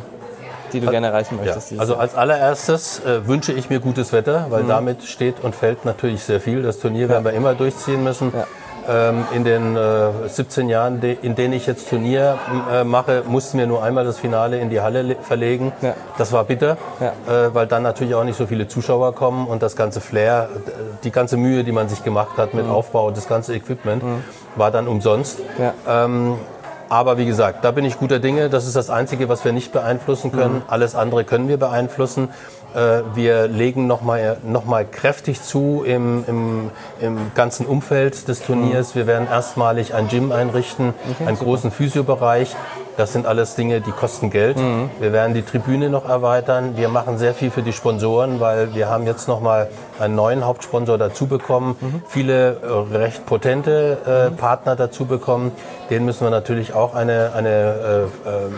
die 0.71 0.79
du 0.79 0.89
gerne 0.89 1.07
erreichen 1.07 1.37
möchtest? 1.37 1.71
Ja. 1.71 1.79
Also 1.79 1.95
als 1.95 2.15
allererstes 2.15 2.99
äh, 2.99 3.27
wünsche 3.27 3.51
ich 3.53 3.69
mir 3.69 3.79
gutes 3.79 4.13
Wetter, 4.13 4.47
weil 4.49 4.63
mhm. 4.63 4.69
damit 4.69 5.03
steht 5.03 5.43
und 5.43 5.55
fällt 5.55 5.83
natürlich 5.83 6.23
sehr 6.23 6.39
viel. 6.39 6.61
Das 6.61 6.79
Turnier 6.79 7.03
ja. 7.03 7.09
werden 7.09 7.25
wir 7.25 7.33
immer 7.33 7.55
durchziehen 7.55 8.03
müssen. 8.03 8.31
Ja. 8.35 8.47
Ähm, 8.89 9.25
in 9.35 9.43
den 9.43 9.75
äh, 9.75 10.27
17 10.27 10.67
Jahren, 10.67 10.99
in 11.21 11.35
denen 11.35 11.53
ich 11.53 11.67
jetzt 11.67 11.89
Turnier 11.89 12.39
äh, 12.71 12.83
mache, 12.83 13.23
mussten 13.27 13.59
wir 13.59 13.67
nur 13.67 13.83
einmal 13.83 14.03
das 14.03 14.17
Finale 14.17 14.59
in 14.59 14.71
die 14.71 14.81
Halle 14.81 15.15
verlegen. 15.21 15.71
Ja. 15.81 15.93
Das 16.17 16.31
war 16.31 16.43
bitter, 16.43 16.75
ja. 16.99 17.45
äh, 17.45 17.53
weil 17.53 17.67
dann 17.67 17.83
natürlich 17.83 18.15
auch 18.15 18.23
nicht 18.23 18.37
so 18.37 18.47
viele 18.47 18.67
Zuschauer 18.67 19.13
kommen 19.13 19.47
und 19.47 19.61
das 19.61 19.75
ganze 19.75 20.01
Flair, 20.01 20.49
die 21.03 21.11
ganze 21.11 21.37
Mühe, 21.37 21.63
die 21.63 21.71
man 21.71 21.87
sich 21.87 22.03
gemacht 22.03 22.37
hat 22.37 22.55
mit 22.55 22.65
mhm. 22.65 22.71
Aufbau 22.71 23.07
und 23.07 23.17
das 23.17 23.27
ganze 23.27 23.53
Equipment, 23.53 24.01
mhm. 24.01 24.23
war 24.55 24.71
dann 24.71 24.87
umsonst. 24.87 25.39
Ja. 25.59 25.73
Ähm, 25.87 26.37
aber 26.89 27.19
wie 27.19 27.27
gesagt, 27.27 27.63
da 27.63 27.69
bin 27.69 27.85
ich 27.85 27.99
guter 27.99 28.17
Dinge. 28.17 28.49
Das 28.49 28.65
ist 28.65 28.75
das 28.75 28.89
Einzige, 28.89 29.29
was 29.29 29.45
wir 29.45 29.51
nicht 29.51 29.71
beeinflussen 29.71 30.31
können. 30.31 30.55
Mhm. 30.55 30.63
Alles 30.67 30.95
andere 30.95 31.23
können 31.23 31.47
wir 31.47 31.57
beeinflussen. 31.57 32.29
Äh, 32.75 33.01
wir 33.15 33.47
legen 33.47 33.87
nochmal 33.87 34.37
noch 34.45 34.65
mal 34.65 34.85
kräftig 34.85 35.41
zu 35.41 35.83
im, 35.85 36.23
im, 36.27 36.71
im 37.01 37.31
ganzen 37.35 37.65
Umfeld 37.65 38.27
des 38.27 38.41
Turniers. 38.41 38.93
Mhm. 38.93 38.99
Wir 38.99 39.07
werden 39.07 39.27
erstmalig 39.27 39.93
ein 39.93 40.07
Gym 40.07 40.31
einrichten, 40.31 40.93
okay, 41.11 41.25
einen 41.25 41.35
super. 41.35 41.49
großen 41.49 41.71
Physiobereich. 41.71 42.55
Das 42.97 43.13
sind 43.13 43.25
alles 43.25 43.55
Dinge, 43.55 43.79
die 43.79 43.91
kosten 43.91 44.29
Geld. 44.29 44.57
Mhm. 44.57 44.89
Wir 44.99 45.13
werden 45.13 45.33
die 45.33 45.41
Tribüne 45.41 45.89
noch 45.89 46.07
erweitern. 46.07 46.73
Wir 46.75 46.89
machen 46.89 47.17
sehr 47.17 47.33
viel 47.33 47.49
für 47.49 47.63
die 47.63 47.71
Sponsoren, 47.71 48.41
weil 48.41 48.75
wir 48.75 48.89
haben 48.89 49.05
jetzt 49.05 49.27
nochmal 49.29 49.69
einen 49.99 50.15
neuen 50.15 50.45
Hauptsponsor 50.45 50.97
dazu 50.97 51.25
bekommen. 51.25 51.77
Mhm. 51.79 52.01
Viele 52.07 52.57
äh, 52.61 52.95
recht 52.97 53.25
potente 53.25 53.97
äh, 54.05 54.29
mhm. 54.29 54.35
Partner 54.35 54.75
dazu 54.75 55.05
bekommen. 55.05 55.53
Denen 55.89 56.05
müssen 56.05 56.25
wir 56.25 56.29
natürlich 56.29 56.73
auch 56.73 56.93
eine, 56.93 57.31
eine 57.33 57.49
äh, 57.49 58.29
äh 58.29 58.49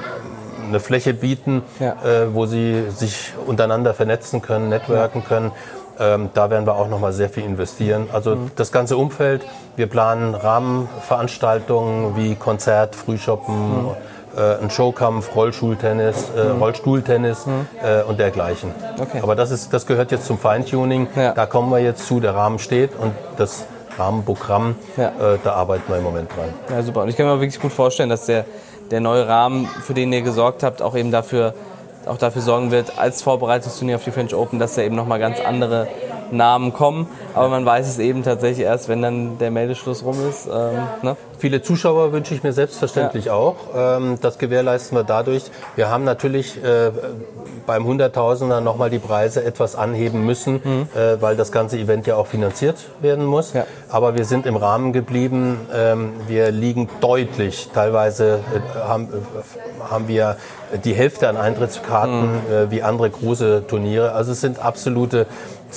eine 0.72 0.80
Fläche 0.80 1.14
bieten, 1.14 1.64
ja. 1.80 1.94
äh, 2.04 2.34
wo 2.34 2.46
sie 2.46 2.90
sich 2.90 3.34
untereinander 3.46 3.94
vernetzen 3.94 4.42
können, 4.42 4.70
networken 4.70 5.24
können. 5.24 5.52
Ähm, 6.00 6.30
da 6.34 6.50
werden 6.50 6.66
wir 6.66 6.76
auch 6.76 6.88
noch 6.88 7.00
mal 7.00 7.14
sehr 7.14 7.30
viel 7.30 7.44
investieren. 7.44 8.10
Also 8.12 8.36
mhm. 8.36 8.52
das 8.56 8.72
ganze 8.72 8.98
Umfeld. 8.98 9.44
Wir 9.76 9.88
planen 9.88 10.34
Rahmenveranstaltungen 10.34 12.16
wie 12.16 12.36
Konzert, 12.36 12.96
Frühshoppen, 12.96 13.84
mhm. 13.84 13.90
äh, 14.36 14.64
ein 14.64 14.70
Showkampf, 14.70 15.36
Rollstuhltennis, 15.36 16.32
äh, 16.36 16.46
mhm. 16.46 16.62
Rollstuhltennis 16.62 17.46
mhm. 17.46 17.68
äh, 17.84 18.02
und 18.04 18.20
dergleichen. 18.20 18.72
Okay. 19.00 19.20
Aber 19.22 19.36
das, 19.36 19.52
ist, 19.52 19.74
das 19.74 19.86
gehört 19.86 20.12
jetzt 20.12 20.26
zum 20.26 20.40
Feintuning. 20.40 21.08
Ja. 21.16 21.34
Da 21.34 21.46
kommen 21.46 21.70
wir 21.70 21.80
jetzt 21.80 22.08
zu. 22.08 22.20
Der 22.20 22.34
Rahmen 22.34 22.58
steht 22.58 22.92
und 22.98 23.14
das 23.38 23.66
Rahmenprogramm. 23.98 24.76
Ja. 24.98 25.10
Äh, 25.10 25.38
da 25.44 25.54
arbeiten 25.54 25.84
wir 25.88 25.98
im 25.98 26.04
Moment 26.04 26.30
dran. 26.36 26.50
Ja, 26.70 26.82
super. 26.82 27.04
Und 27.04 27.10
ich 27.10 27.18
kann 27.18 27.26
mir 27.26 27.40
wirklich 27.40 27.60
gut 27.60 27.74
vorstellen, 27.74 28.10
dass 28.10 28.26
der, 28.26 28.46
der 28.92 29.00
neue 29.00 29.28
Rahmen, 29.28 29.68
für 29.68 29.94
den 29.94 30.12
ihr 30.14 30.22
gesorgt 30.22 30.64
habt, 30.64 30.82
auch 30.82 30.96
eben 30.96 31.12
dafür, 31.12 31.54
auch 32.06 32.18
dafür 32.18 32.42
sorgen 32.42 32.72
wird, 32.72 33.00
als 33.00 33.22
Vorbereitungsturnier 33.22 33.96
auf 33.96 34.04
die 34.04 34.12
French 34.12 34.36
Open, 34.36 34.60
dass 34.60 34.78
er 34.78 34.86
eben 34.86 34.96
nochmal 34.96 35.20
ganz 35.20 35.40
andere 35.40 35.88
Namen 36.32 36.74
kommen, 36.74 37.08
aber 37.34 37.50
man 37.50 37.66
weiß 37.66 37.88
es 37.88 38.00
eben 38.00 38.24
tatsächlich 38.24 38.66
erst, 38.66 38.90
wenn 38.90 39.02
dann 39.02 39.38
der 39.38 39.52
Meldeschluss 39.52 40.04
rum 40.04 40.18
ist. 40.28 40.48
Ähm, 40.48 40.84
ne? 41.02 41.18
Viele 41.38 41.62
Zuschauer 41.64 42.12
wünsche 42.14 42.36
ich 42.36 42.44
mir 42.44 42.54
selbstverständlich 42.54 43.26
ja. 43.26 43.34
auch. 43.34 43.56
Ähm, 43.76 44.20
das 44.22 44.38
gewährleisten 44.38 44.96
wir 44.98 45.04
dadurch. 45.04 45.46
Wir 45.76 45.90
haben 45.90 46.04
natürlich 46.04 46.64
äh, 46.64 46.92
beim 47.66 47.86
Hunderttausender 47.86 48.62
nochmal 48.62 48.90
die 48.90 49.00
Preise 49.00 49.44
etwas 49.44 49.76
anheben 49.76 50.26
müssen, 50.26 50.62
mhm. 50.64 50.88
äh, 50.96 51.22
weil 51.22 51.36
das 51.36 51.52
ganze 51.52 51.80
Event 51.80 52.06
ja 52.06 52.16
auch 52.16 52.28
finanziert 52.28 52.78
werden 53.02 53.26
muss. 53.26 53.54
Ja. 53.54 53.66
Aber 53.90 54.16
wir 54.16 54.26
sind 54.26 54.46
im 54.46 54.56
Rahmen 54.56 54.94
geblieben. 54.94 55.58
Ähm, 55.74 56.12
wir 56.28 56.52
liegen 56.52 56.90
deutlich. 57.00 57.70
Teilweise 57.74 58.42
äh, 58.54 58.80
haben, 58.80 59.06
äh, 59.06 59.90
haben 59.90 60.08
wir 60.08 60.38
die 60.86 60.94
Hälfte 60.94 61.28
an 61.28 61.38
Eintrittskarten 61.38 62.22
mhm. 62.22 62.40
Äh, 62.52 62.72
wie 62.72 62.84
andere 62.84 63.10
große 63.10 63.66
Turniere. 63.68 64.14
Also 64.14 64.32
es 64.32 64.42
sind 64.42 64.60
absolute 64.60 65.26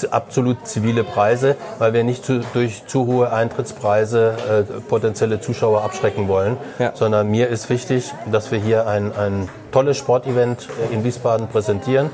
absolut 0.02 0.66
zivile 0.66 1.04
Preise, 1.04 1.56
weil 1.78 1.92
wir 1.92 2.02
nicht 2.02 2.24
zu, 2.24 2.40
durch 2.52 2.86
zu 2.86 3.06
hohe 3.06 3.32
Eintrittspreise 3.32 4.66
äh, 4.68 4.80
potenzielle 4.80 5.40
Zuschauer 5.40 5.82
abschrecken 5.82 6.26
wollen, 6.26 6.56
ja. 6.78 6.92
sondern 6.94 7.30
mir 7.30 7.48
ist 7.48 7.70
wichtig, 7.70 8.12
dass 8.30 8.50
wir 8.50 8.58
hier 8.58 8.86
ein, 8.86 9.14
ein 9.16 9.48
tolles 9.70 9.96
Sportevent 9.96 10.68
äh, 10.90 10.94
in 10.94 11.04
Wiesbaden 11.04 11.48
präsentieren, 11.48 12.10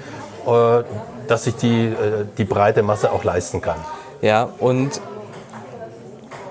äh, 0.46 0.82
dass 1.28 1.44
sich 1.44 1.56
die, 1.56 1.86
äh, 1.86 2.26
die 2.36 2.44
breite 2.44 2.82
Masse 2.82 3.12
auch 3.12 3.24
leisten 3.24 3.60
kann. 3.60 3.78
Ja, 4.20 4.50
und 4.58 5.00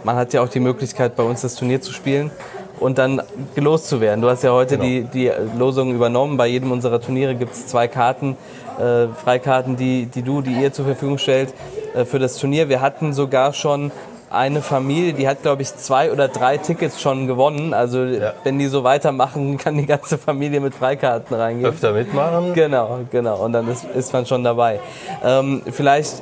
man 0.03 0.15
hat 0.15 0.33
ja 0.33 0.41
auch 0.41 0.49
die 0.49 0.59
Möglichkeit, 0.59 1.15
bei 1.15 1.23
uns 1.23 1.41
das 1.41 1.55
Turnier 1.55 1.81
zu 1.81 1.91
spielen 1.91 2.31
und 2.79 2.97
dann 2.97 3.21
gelost 3.55 3.87
zu 3.87 4.01
werden. 4.01 4.21
Du 4.21 4.29
hast 4.29 4.43
ja 4.43 4.51
heute 4.51 4.77
genau. 4.77 4.87
die, 4.87 5.03
die 5.03 5.31
Losung 5.57 5.93
übernommen. 5.93 6.37
Bei 6.37 6.47
jedem 6.47 6.71
unserer 6.71 7.01
Turniere 7.01 7.35
gibt 7.35 7.53
es 7.53 7.67
zwei 7.67 7.87
Karten, 7.87 8.37
äh, 8.79 9.07
Freikarten, 9.07 9.75
die, 9.75 10.05
die 10.05 10.21
du, 10.21 10.41
die 10.41 10.53
ihr 10.53 10.71
zur 10.71 10.85
Verfügung 10.85 11.17
stellt 11.17 11.53
äh, 11.93 12.05
für 12.05 12.19
das 12.19 12.37
Turnier. 12.37 12.69
Wir 12.69 12.81
hatten 12.81 13.13
sogar 13.13 13.53
schon 13.53 13.91
eine 14.29 14.61
Familie, 14.61 15.13
die 15.13 15.27
hat, 15.27 15.41
glaube 15.41 15.63
ich, 15.63 15.75
zwei 15.75 16.11
oder 16.11 16.27
drei 16.27 16.57
Tickets 16.57 17.01
schon 17.01 17.27
gewonnen. 17.27 17.73
Also 17.73 18.03
ja. 18.03 18.33
wenn 18.43 18.59
die 18.59 18.67
so 18.67 18.83
weitermachen, 18.83 19.57
kann 19.63 19.77
die 19.77 19.85
ganze 19.85 20.17
Familie 20.17 20.59
mit 20.59 20.75
Freikarten 20.75 21.35
reingehen. 21.35 21.69
Öfter 21.69 21.93
mitmachen. 21.93 22.53
Genau, 22.53 22.99
genau. 23.11 23.43
Und 23.43 23.53
dann 23.53 23.67
ist, 23.67 23.85
ist 23.95 24.13
man 24.13 24.25
schon 24.25 24.43
dabei. 24.43 24.79
Ähm, 25.23 25.63
vielleicht 25.71 26.21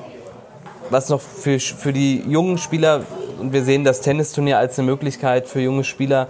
was 0.90 1.10
noch 1.10 1.20
für, 1.20 1.60
für 1.60 1.92
die 1.92 2.24
jungen 2.28 2.58
Spieler, 2.58 3.02
und 3.40 3.54
wir 3.54 3.64
sehen 3.64 3.84
das 3.84 4.02
Tennisturnier 4.02 4.58
als 4.58 4.78
eine 4.78 4.86
Möglichkeit 4.86 5.48
für 5.48 5.60
junge 5.60 5.84
Spieler, 5.84 6.28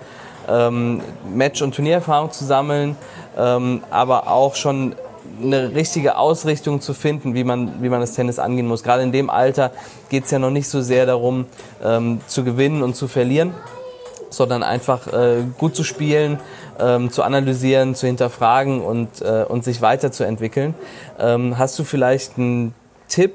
ähm, 0.47 1.01
Match- 1.33 1.61
und 1.61 1.75
Turniererfahrung 1.75 2.31
zu 2.31 2.45
sammeln, 2.45 2.95
ähm, 3.37 3.83
aber 3.89 4.27
auch 4.27 4.55
schon 4.55 4.95
eine 5.41 5.75
richtige 5.75 6.17
Ausrichtung 6.17 6.81
zu 6.81 6.93
finden, 6.93 7.33
wie 7.35 7.43
man, 7.43 7.81
wie 7.81 7.89
man 7.89 8.01
das 8.01 8.13
Tennis 8.13 8.39
angehen 8.39 8.67
muss. 8.67 8.83
Gerade 8.83 9.03
in 9.03 9.11
dem 9.11 9.29
Alter 9.29 9.71
geht 10.09 10.25
es 10.25 10.31
ja 10.31 10.39
noch 10.39 10.49
nicht 10.49 10.67
so 10.67 10.81
sehr 10.81 11.05
darum, 11.05 11.45
ähm, 11.83 12.21
zu 12.27 12.43
gewinnen 12.43 12.81
und 12.81 12.95
zu 12.95 13.07
verlieren, 13.07 13.53
sondern 14.29 14.63
einfach 14.63 15.07
äh, 15.07 15.43
gut 15.57 15.75
zu 15.75 15.83
spielen, 15.83 16.39
ähm, 16.79 17.11
zu 17.11 17.23
analysieren, 17.23 17.95
zu 17.95 18.07
hinterfragen 18.07 18.81
und, 18.81 19.21
äh, 19.21 19.45
und 19.47 19.63
sich 19.63 19.81
weiterzuentwickeln. 19.81 20.73
Ähm, 21.19 21.57
hast 21.57 21.77
du 21.77 21.83
vielleicht 21.83 22.37
einen 22.37 22.73
Tipp, 23.07 23.33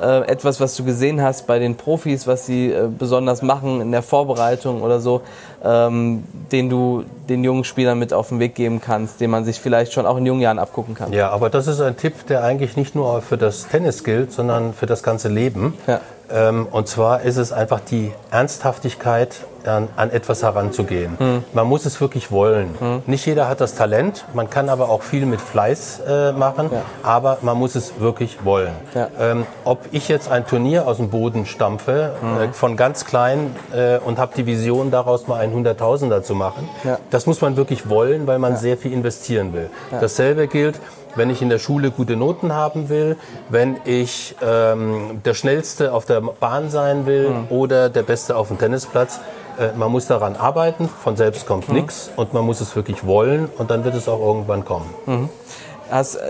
äh, 0.00 0.26
etwas, 0.28 0.60
was 0.60 0.76
du 0.76 0.84
gesehen 0.84 1.22
hast 1.22 1.46
bei 1.46 1.58
den 1.58 1.76
Profis, 1.76 2.26
was 2.26 2.46
sie 2.46 2.70
äh, 2.70 2.88
besonders 2.88 3.42
machen 3.42 3.80
in 3.80 3.92
der 3.92 4.02
Vorbereitung 4.02 4.82
oder 4.82 5.00
so, 5.00 5.22
ähm, 5.64 6.24
den 6.52 6.68
du 6.68 7.04
den 7.28 7.44
jungen 7.44 7.64
Spielern 7.64 7.98
mit 7.98 8.12
auf 8.12 8.28
den 8.28 8.38
Weg 8.38 8.54
geben 8.54 8.80
kannst, 8.80 9.20
den 9.20 9.30
man 9.30 9.44
sich 9.44 9.60
vielleicht 9.60 9.92
schon 9.92 10.06
auch 10.06 10.16
in 10.16 10.26
jungen 10.26 10.40
Jahren 10.40 10.58
abgucken 10.58 10.94
kann? 10.94 11.12
Ja, 11.12 11.30
aber 11.30 11.50
das 11.50 11.66
ist 11.66 11.80
ein 11.80 11.96
Tipp, 11.96 12.26
der 12.28 12.44
eigentlich 12.44 12.76
nicht 12.76 12.94
nur 12.94 13.22
für 13.22 13.36
das 13.36 13.68
Tennis 13.68 14.04
gilt, 14.04 14.32
sondern 14.32 14.72
für 14.72 14.86
das 14.86 15.02
ganze 15.02 15.28
Leben. 15.28 15.74
Ja. 15.86 16.00
Ähm, 16.30 16.66
und 16.70 16.88
zwar 16.88 17.22
ist 17.22 17.36
es 17.36 17.52
einfach 17.52 17.80
die 17.80 18.12
Ernsthaftigkeit, 18.30 19.36
an, 19.68 19.88
an 19.96 20.10
etwas 20.10 20.42
heranzugehen. 20.42 21.16
Mhm. 21.18 21.44
Man 21.52 21.66
muss 21.66 21.86
es 21.86 22.00
wirklich 22.00 22.30
wollen. 22.30 22.74
Mhm. 22.80 23.02
Nicht 23.06 23.26
jeder 23.26 23.48
hat 23.48 23.60
das 23.60 23.74
Talent, 23.74 24.24
man 24.34 24.50
kann 24.50 24.68
aber 24.68 24.88
auch 24.88 25.02
viel 25.02 25.26
mit 25.26 25.40
Fleiß 25.40 26.00
äh, 26.06 26.32
machen, 26.32 26.70
ja. 26.72 26.82
aber 27.02 27.38
man 27.42 27.56
muss 27.56 27.74
es 27.74 28.00
wirklich 28.00 28.44
wollen. 28.44 28.72
Ja. 28.94 29.08
Ähm, 29.18 29.46
ob 29.64 29.80
ich 29.92 30.08
jetzt 30.08 30.30
ein 30.30 30.46
Turnier 30.46 30.86
aus 30.86 30.96
dem 30.96 31.10
Boden 31.10 31.46
stampfe, 31.46 32.14
mhm. 32.20 32.40
äh, 32.40 32.52
von 32.52 32.76
ganz 32.76 33.04
klein 33.04 33.54
äh, 33.74 33.98
und 33.98 34.18
habe 34.18 34.32
die 34.36 34.46
Vision 34.46 34.90
daraus 34.90 35.26
mal 35.28 35.40
ein 35.40 35.52
Hunderttausender 35.52 36.22
zu 36.22 36.34
machen, 36.34 36.68
ja. 36.84 36.98
das 37.10 37.26
muss 37.26 37.40
man 37.40 37.56
wirklich 37.56 37.88
wollen, 37.88 38.26
weil 38.26 38.38
man 38.38 38.56
sehr 38.56 38.76
viel 38.76 38.92
investieren 38.92 39.52
will. 39.52 39.70
Dasselbe 40.00 40.48
gilt, 40.48 40.80
wenn 41.14 41.30
ich 41.30 41.42
in 41.42 41.48
der 41.48 41.58
Schule 41.58 41.90
gute 41.90 42.16
Noten 42.16 42.52
haben 42.52 42.88
will, 42.88 43.16
wenn 43.48 43.76
ich 43.84 44.36
ähm, 44.42 45.20
der 45.24 45.34
Schnellste 45.34 45.92
auf 45.92 46.04
der 46.04 46.20
Bahn 46.20 46.70
sein 46.70 47.06
will 47.06 47.30
mhm. 47.30 47.46
oder 47.50 47.88
der 47.88 48.02
Beste 48.02 48.36
auf 48.36 48.48
dem 48.48 48.58
Tennisplatz. 48.58 49.20
Äh, 49.58 49.76
man 49.76 49.90
muss 49.90 50.06
daran 50.06 50.36
arbeiten, 50.36 50.88
von 50.88 51.16
selbst 51.16 51.46
kommt 51.46 51.68
mhm. 51.68 51.76
nichts 51.76 52.10
und 52.16 52.32
man 52.32 52.44
muss 52.44 52.60
es 52.60 52.74
wirklich 52.76 53.04
wollen 53.04 53.48
und 53.58 53.70
dann 53.70 53.84
wird 53.84 53.94
es 53.94 54.08
auch 54.08 54.20
irgendwann 54.20 54.64
kommen. 54.64 54.88
Mhm. 55.06 55.28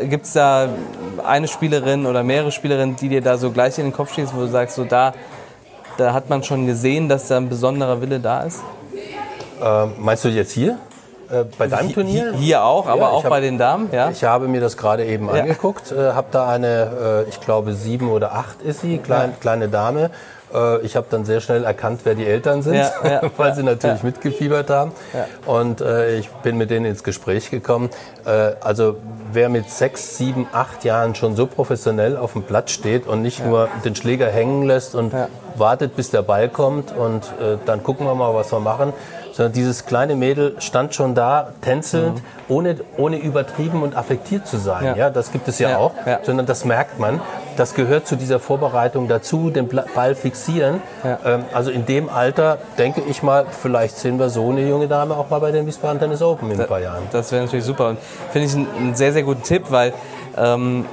Gibt 0.08 0.26
es 0.26 0.34
da 0.34 0.68
eine 1.26 1.48
Spielerin 1.48 2.06
oder 2.06 2.22
mehrere 2.22 2.52
Spielerinnen, 2.52 2.94
die 2.94 3.08
dir 3.08 3.20
da 3.20 3.36
so 3.36 3.50
gleich 3.50 3.76
in 3.78 3.86
den 3.86 3.92
Kopf 3.92 4.14
schießen, 4.14 4.36
wo 4.36 4.42
du 4.42 4.48
sagst, 4.48 4.76
so 4.76 4.84
da, 4.84 5.12
da 5.96 6.12
hat 6.12 6.30
man 6.30 6.44
schon 6.44 6.66
gesehen, 6.66 7.08
dass 7.08 7.26
da 7.26 7.38
ein 7.38 7.48
besonderer 7.48 8.00
Wille 8.00 8.20
da 8.20 8.42
ist? 8.42 8.60
Äh, 9.60 9.86
meinst 9.98 10.24
du 10.24 10.28
jetzt 10.28 10.52
hier? 10.52 10.78
Äh, 11.30 11.44
bei 11.58 11.66
deinem 11.66 11.92
Turnier? 11.92 12.32
Hier 12.34 12.64
auch, 12.64 12.86
aber 12.86 13.00
ja, 13.00 13.08
auch 13.08 13.24
hab, 13.24 13.30
bei 13.30 13.40
den 13.40 13.58
Damen, 13.58 13.90
ja? 13.92 14.10
Ich 14.10 14.24
habe 14.24 14.48
mir 14.48 14.60
das 14.60 14.76
gerade 14.76 15.04
eben 15.04 15.26
ja. 15.26 15.42
angeguckt, 15.42 15.92
äh, 15.92 16.12
habe 16.12 16.28
da 16.30 16.48
eine, 16.48 17.24
äh, 17.26 17.28
ich 17.28 17.40
glaube 17.40 17.74
sieben 17.74 18.10
oder 18.10 18.34
acht 18.34 18.62
ist 18.62 18.80
sie, 18.80 18.98
klein, 18.98 19.34
kleine 19.40 19.68
Dame. 19.68 20.10
Äh, 20.54 20.80
ich 20.80 20.96
habe 20.96 21.06
dann 21.10 21.24
sehr 21.24 21.40
schnell 21.40 21.64
erkannt, 21.64 22.00
wer 22.04 22.14
die 22.14 22.26
Eltern 22.26 22.62
sind, 22.62 22.74
ja, 22.74 22.92
ja, 23.04 23.22
weil 23.36 23.54
sie 23.54 23.62
natürlich 23.62 24.02
mitgefiebert 24.02 24.70
haben. 24.70 24.92
Und 25.46 25.80
äh, 25.80 26.16
ich 26.16 26.28
bin 26.28 26.56
mit 26.56 26.70
denen 26.70 26.86
ins 26.86 27.04
Gespräch 27.04 27.50
gekommen. 27.50 27.90
Äh, 28.24 28.52
also 28.60 28.96
wer 29.32 29.48
mit 29.48 29.70
sechs, 29.70 30.16
sieben, 30.16 30.46
acht 30.52 30.84
Jahren 30.84 31.14
schon 31.14 31.36
so 31.36 31.46
professionell 31.46 32.16
auf 32.16 32.32
dem 32.32 32.42
Platz 32.42 32.70
steht 32.70 33.06
und 33.06 33.22
nicht 33.22 33.44
nur 33.44 33.68
den 33.84 33.94
Schläger 33.94 34.28
hängen 34.28 34.64
lässt 34.64 34.94
und 34.94 35.12
wartet, 35.56 35.96
bis 35.96 36.10
der 36.10 36.22
Ball 36.22 36.48
kommt 36.48 36.96
und 36.96 37.24
dann 37.66 37.82
gucken 37.82 38.06
wir 38.06 38.14
mal, 38.14 38.32
was 38.32 38.52
wir 38.52 38.60
machen 38.60 38.92
sondern 39.38 39.52
dieses 39.52 39.86
kleine 39.86 40.16
Mädel 40.16 40.56
stand 40.58 40.96
schon 40.96 41.14
da, 41.14 41.52
tänzelnd, 41.60 42.16
mhm. 42.16 42.22
ohne, 42.48 42.76
ohne 42.96 43.18
übertrieben 43.18 43.84
und 43.84 43.96
affektiert 43.96 44.48
zu 44.48 44.56
sein. 44.56 44.84
Ja. 44.84 44.96
ja 44.96 45.10
das 45.10 45.30
gibt 45.30 45.46
es 45.46 45.60
ja, 45.60 45.70
ja 45.70 45.78
auch, 45.78 45.92
ja. 46.04 46.18
sondern 46.24 46.44
das 46.44 46.64
merkt 46.64 46.98
man. 46.98 47.20
Das 47.56 47.74
gehört 47.74 48.08
zu 48.08 48.16
dieser 48.16 48.40
Vorbereitung 48.40 49.06
dazu, 49.06 49.50
den 49.50 49.68
Ball 49.68 50.16
fixieren. 50.16 50.82
Ähm, 51.24 51.44
also 51.54 51.70
in 51.70 51.86
dem 51.86 52.08
Alter, 52.08 52.58
denke 52.78 53.00
ich 53.08 53.22
mal, 53.22 53.46
vielleicht 53.48 53.96
sehen 53.96 54.18
wir 54.18 54.28
so 54.28 54.50
eine 54.50 54.68
junge 54.68 54.88
Dame 54.88 55.16
auch 55.16 55.30
mal 55.30 55.38
bei 55.38 55.52
den 55.52 55.68
Wiesbaden 55.68 56.00
Tennis 56.00 56.20
Open 56.20 56.50
in 56.50 56.60
ein 56.60 56.66
paar 56.66 56.80
Jahren. 56.80 57.04
Das 57.12 57.30
wäre 57.30 57.44
natürlich 57.44 57.64
super 57.64 57.90
und 57.90 57.98
finde 58.32 58.48
ich 58.48 58.54
einen, 58.56 58.66
einen, 58.76 58.94
sehr, 58.96 59.12
sehr 59.12 59.22
guten 59.22 59.44
Tipp, 59.44 59.66
weil 59.70 59.92
ähm, 60.36 60.84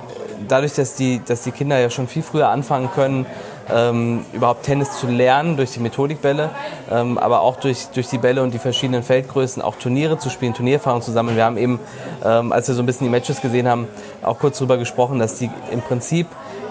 dadurch, 0.47 0.75
dass 0.75 0.93
die, 0.93 1.19
dass 1.25 1.41
die 1.41 1.51
Kinder 1.51 1.79
ja 1.79 1.89
schon 1.89 2.07
viel 2.07 2.21
früher 2.21 2.49
anfangen 2.49 2.91
können, 2.93 3.25
ähm, 3.74 4.25
überhaupt 4.34 4.63
Tennis 4.63 5.00
zu 5.00 5.07
lernen 5.07 5.57
durch 5.57 5.72
die 5.72 5.79
Methodikbälle, 5.79 6.50
ähm, 6.91 7.17
aber 7.17 7.41
auch 7.41 7.57
durch, 7.57 7.88
durch 7.93 8.07
die 8.07 8.17
Bälle 8.17 8.43
und 8.43 8.53
die 8.53 8.60
verschiedenen 8.60 9.03
Feldgrößen 9.03 9.62
auch 9.62 9.75
Turniere 9.75 10.17
zu 10.17 10.29
spielen, 10.29 10.53
Turniererfahrung 10.53 11.01
zu 11.01 11.12
sammeln. 11.12 11.36
Wir 11.36 11.45
haben 11.45 11.57
eben, 11.57 11.79
ähm, 12.24 12.51
als 12.51 12.67
wir 12.67 12.75
so 12.75 12.84
ein 12.84 12.86
bisschen 12.86 13.05
die 13.05 13.12
Matches 13.12 13.41
gesehen 13.41 13.67
haben, 13.67 13.88
auch 14.22 14.39
kurz 14.39 14.57
darüber 14.60 14.77
gesprochen, 14.77 15.19
dass 15.19 15.38
die 15.38 15.50
im 15.72 15.81
Prinzip 15.81 16.27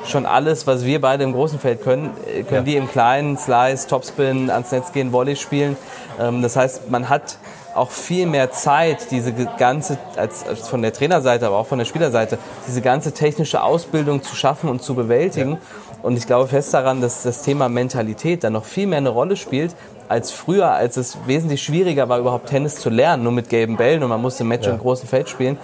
schon 0.06 0.26
alles, 0.26 0.66
was 0.66 0.84
wir 0.84 1.00
beide 1.00 1.24
im 1.24 1.32
großen 1.32 1.58
Feld 1.58 1.82
können, 1.82 2.10
äh, 2.26 2.42
können 2.42 2.66
ja. 2.66 2.72
die 2.72 2.76
im 2.76 2.88
kleinen 2.88 3.36
Slice, 3.36 3.86
Topspin, 3.88 4.50
ans 4.50 4.70
Netz 4.70 4.92
gehen, 4.92 5.12
Volley 5.12 5.36
spielen. 5.36 5.76
Ähm, 6.20 6.42
das 6.42 6.56
heißt, 6.56 6.90
man 6.90 7.08
hat 7.08 7.38
auch 7.74 7.90
viel 7.90 8.26
mehr 8.26 8.52
Zeit, 8.52 9.10
diese 9.10 9.32
ganze, 9.32 9.98
als, 10.16 10.46
als, 10.46 10.68
von 10.68 10.82
der 10.82 10.92
Trainerseite, 10.92 11.46
aber 11.46 11.56
auch 11.56 11.66
von 11.66 11.78
der 11.78 11.86
Spielerseite, 11.86 12.38
diese 12.68 12.80
ganze 12.80 13.12
technische 13.12 13.62
Ausbildung 13.62 14.22
zu 14.22 14.36
schaffen 14.36 14.70
und 14.70 14.82
zu 14.82 14.94
bewältigen. 14.94 15.52
Ja. 15.52 15.58
Und 16.04 16.18
ich 16.18 16.26
glaube 16.26 16.48
fest 16.48 16.74
daran, 16.74 17.00
dass 17.00 17.22
das 17.22 17.40
Thema 17.40 17.70
Mentalität 17.70 18.44
da 18.44 18.50
noch 18.50 18.66
viel 18.66 18.86
mehr 18.86 18.98
eine 18.98 19.08
Rolle 19.08 19.36
spielt 19.36 19.74
als 20.06 20.32
früher, 20.32 20.70
als 20.70 20.98
es 20.98 21.16
wesentlich 21.26 21.62
schwieriger 21.62 22.10
war, 22.10 22.18
überhaupt 22.18 22.50
Tennis 22.50 22.76
zu 22.76 22.90
lernen, 22.90 23.22
nur 23.22 23.32
mit 23.32 23.48
gelben 23.48 23.78
Bällen 23.78 24.02
und 24.02 24.10
man 24.10 24.20
musste 24.20 24.44
Match 24.44 24.66
ja. 24.66 24.74
im 24.74 24.78
großen 24.78 25.08
Feld 25.08 25.30
spielen. 25.30 25.56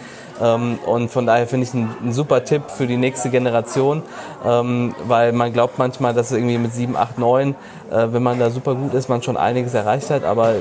Ähm, 0.43 0.79
und 0.87 1.11
von 1.11 1.27
daher 1.27 1.47
finde 1.47 1.67
ich 1.67 1.75
ein, 1.75 1.91
ein, 2.03 2.13
super 2.15 2.43
Tipp 2.43 2.63
für 2.71 2.87
die 2.87 2.97
nächste 2.97 3.29
Generation, 3.29 4.03
ähm, 4.43 4.95
weil 5.07 5.33
man 5.33 5.53
glaubt 5.53 5.79
manchmal, 5.79 6.15
dass 6.15 6.33
irgendwie 6.33 6.57
mit 6.57 6.73
7, 6.73 6.97
8, 6.97 7.19
9, 7.19 7.55
wenn 7.93 8.23
man 8.23 8.39
da 8.39 8.51
super 8.51 8.77
gut 8.77 8.95
ist, 8.95 9.09
man 9.09 9.21
schon 9.21 9.37
einiges 9.37 9.75
erreicht 9.75 10.11
hat, 10.11 10.23
aber 10.23 10.55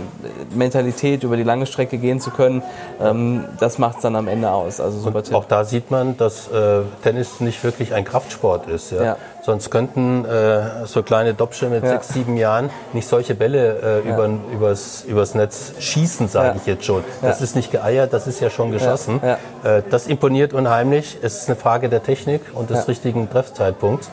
Mentalität 0.49 1.23
über 1.23 1.37
die 1.37 1.43
lange 1.43 1.67
Strecke 1.67 1.99
gehen 1.99 2.19
zu 2.19 2.31
können, 2.31 2.63
ähm, 2.99 3.45
das 3.59 3.77
macht 3.77 3.97
es 3.97 4.01
dann 4.01 4.15
am 4.15 4.27
Ende 4.27 4.49
aus. 4.49 4.79
Also 4.79 4.97
super 4.97 5.21
Tipp. 5.21 5.35
Auch 5.35 5.45
da 5.45 5.63
sieht 5.63 5.91
man, 5.91 6.17
dass 6.17 6.47
äh, 6.47 6.81
Tennis 7.03 7.39
nicht 7.39 7.63
wirklich 7.63 7.93
ein 7.93 8.03
Kraftsport 8.03 8.67
ist. 8.67 8.91
Ja? 8.91 9.03
ja. 9.03 9.17
Sonst 9.41 9.69
könnten 9.71 10.25
äh, 10.25 10.85
so 10.85 11.01
kleine 11.01 11.33
Dopsche 11.33 11.69
mit 11.69 11.83
Ja. 11.83 11.91
sechs, 11.91 12.09
sieben 12.09 12.35
Jahren 12.37 12.69
nicht 12.93 13.07
solche 13.07 13.35
Bälle 13.35 14.01
äh, 14.03 14.07
Ja. 14.07 14.13
über, 14.13 14.29
übers, 14.53 15.03
übers 15.05 15.33
Netz 15.33 15.73
schießen, 15.79 16.27
sage 16.27 16.49
Ja. 16.49 16.55
ich 16.55 16.65
jetzt 16.65 16.85
schon. 16.85 17.03
Das 17.21 17.41
ist 17.41 17.55
nicht 17.55 17.71
geeiert, 17.71 18.11
das 18.13 18.27
ist 18.27 18.39
ja 18.41 18.49
schon 18.49 18.71
geschossen. 18.71 19.21
Äh, 19.23 19.81
das 19.89 20.07
imponiert 20.07 20.53
unheimlich. 20.53 21.17
Es 21.21 21.41
ist 21.41 21.49
eine 21.49 21.55
Frage 21.55 21.89
der 21.89 22.03
Technik 22.03 22.41
und 22.53 22.69
des 22.69 22.87
richtigen 22.87 23.29
Treffzeitpunkts. 23.29 24.09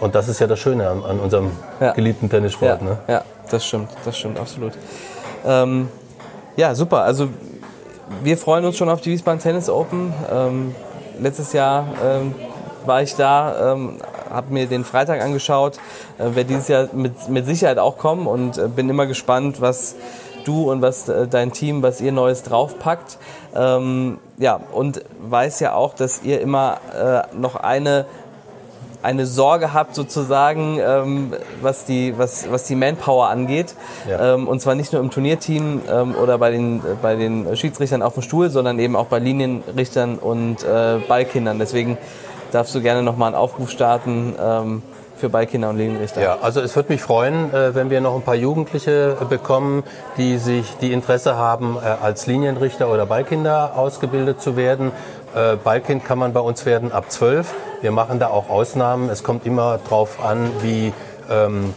Und 0.00 0.14
das 0.14 0.28
ist 0.28 0.38
ja 0.40 0.46
das 0.46 0.58
Schöne 0.58 0.88
an, 0.88 1.02
an 1.04 1.18
unserem 1.20 1.50
geliebten 1.94 2.30
Tennissport. 2.30 2.82
Ne? 2.82 2.98
ja, 3.08 3.22
das 3.50 3.66
stimmt, 3.66 3.90
das 4.04 4.16
stimmt 4.16 4.38
absolut. 4.38 4.72
Ähm, 5.44 5.88
ja, 6.56 6.74
super. 6.74 7.02
Also 7.02 7.28
wir 8.22 8.38
freuen 8.38 8.64
uns 8.64 8.76
schon 8.76 8.88
auf 8.88 9.00
die 9.00 9.10
Wiesbaden 9.10 9.40
Tennis 9.40 9.68
Open. 9.68 10.12
Ähm, 10.32 10.74
letztes 11.20 11.52
Jahr 11.52 11.86
ähm, 12.04 12.34
war 12.86 13.02
ich 13.02 13.14
da, 13.16 13.72
ähm, 13.72 13.98
habe 14.30 14.52
mir 14.52 14.66
den 14.66 14.84
Freitag 14.84 15.22
angeschaut, 15.22 15.78
äh, 16.18 16.34
werde 16.34 16.44
dieses 16.44 16.68
Jahr 16.68 16.88
mit, 16.92 17.28
mit 17.28 17.46
Sicherheit 17.46 17.78
auch 17.78 17.98
kommen 17.98 18.26
und 18.26 18.58
äh, 18.58 18.68
bin 18.68 18.88
immer 18.88 19.06
gespannt, 19.06 19.60
was 19.60 19.94
du 20.44 20.70
und 20.70 20.82
was 20.82 21.08
äh, 21.08 21.26
dein 21.28 21.52
Team, 21.52 21.82
was 21.82 22.00
ihr 22.00 22.12
Neues 22.12 22.42
draufpackt. 22.42 23.18
Ähm, 23.54 24.18
ja, 24.38 24.60
und 24.72 25.02
weiß 25.20 25.60
ja 25.60 25.74
auch, 25.74 25.94
dass 25.94 26.22
ihr 26.22 26.40
immer 26.40 26.78
äh, 26.94 27.36
noch 27.36 27.56
eine 27.56 28.06
eine 29.02 29.26
Sorge 29.26 29.72
habt 29.72 29.94
sozusagen, 29.94 30.80
ähm, 30.84 31.32
was, 31.62 31.84
die, 31.84 32.18
was, 32.18 32.50
was 32.50 32.64
die 32.64 32.74
Manpower 32.74 33.28
angeht. 33.28 33.74
Ja. 34.08 34.34
Ähm, 34.34 34.48
und 34.48 34.60
zwar 34.60 34.74
nicht 34.74 34.92
nur 34.92 35.00
im 35.00 35.10
Turnierteam 35.10 35.82
ähm, 35.88 36.14
oder 36.16 36.38
bei 36.38 36.50
den, 36.50 36.78
äh, 36.78 36.96
bei 37.00 37.14
den 37.14 37.56
Schiedsrichtern 37.56 38.02
auf 38.02 38.14
dem 38.14 38.22
Stuhl, 38.22 38.50
sondern 38.50 38.78
eben 38.78 38.96
auch 38.96 39.06
bei 39.06 39.18
Linienrichtern 39.20 40.18
und 40.18 40.64
äh, 40.64 40.98
Ballkindern. 41.06 41.58
Deswegen 41.58 41.96
darfst 42.52 42.74
du 42.74 42.80
gerne 42.80 43.02
nochmal 43.02 43.28
einen 43.28 43.36
Aufruf 43.36 43.70
starten 43.70 44.34
ähm, 44.40 44.82
für 45.18 45.28
Ballkinder 45.28 45.70
und 45.70 45.78
Linienrichter. 45.78 46.22
Ja, 46.22 46.38
also 46.40 46.60
es 46.60 46.74
würde 46.76 46.92
mich 46.92 47.02
freuen, 47.02 47.52
äh, 47.52 47.74
wenn 47.74 47.90
wir 47.90 48.00
noch 48.00 48.14
ein 48.14 48.22
paar 48.22 48.34
Jugendliche 48.34 49.16
äh, 49.20 49.24
bekommen, 49.24 49.82
die 50.16 50.38
sich 50.38 50.76
die 50.80 50.92
Interesse 50.92 51.36
haben, 51.36 51.76
äh, 51.76 51.86
als 52.02 52.26
Linienrichter 52.26 52.90
oder 52.90 53.06
Ballkinder 53.06 53.72
ausgebildet 53.76 54.40
zu 54.40 54.56
werden. 54.56 54.92
Ballkind 55.62 56.06
kann 56.06 56.18
man 56.18 56.32
bei 56.32 56.40
uns 56.40 56.64
werden 56.64 56.90
ab 56.90 57.12
12. 57.12 57.54
Wir 57.82 57.92
machen 57.92 58.18
da 58.18 58.28
auch 58.28 58.48
Ausnahmen. 58.48 59.10
Es 59.10 59.22
kommt 59.22 59.44
immer 59.44 59.78
drauf 59.86 60.24
an, 60.24 60.50
wie 60.62 60.92
ähm, 61.30 61.74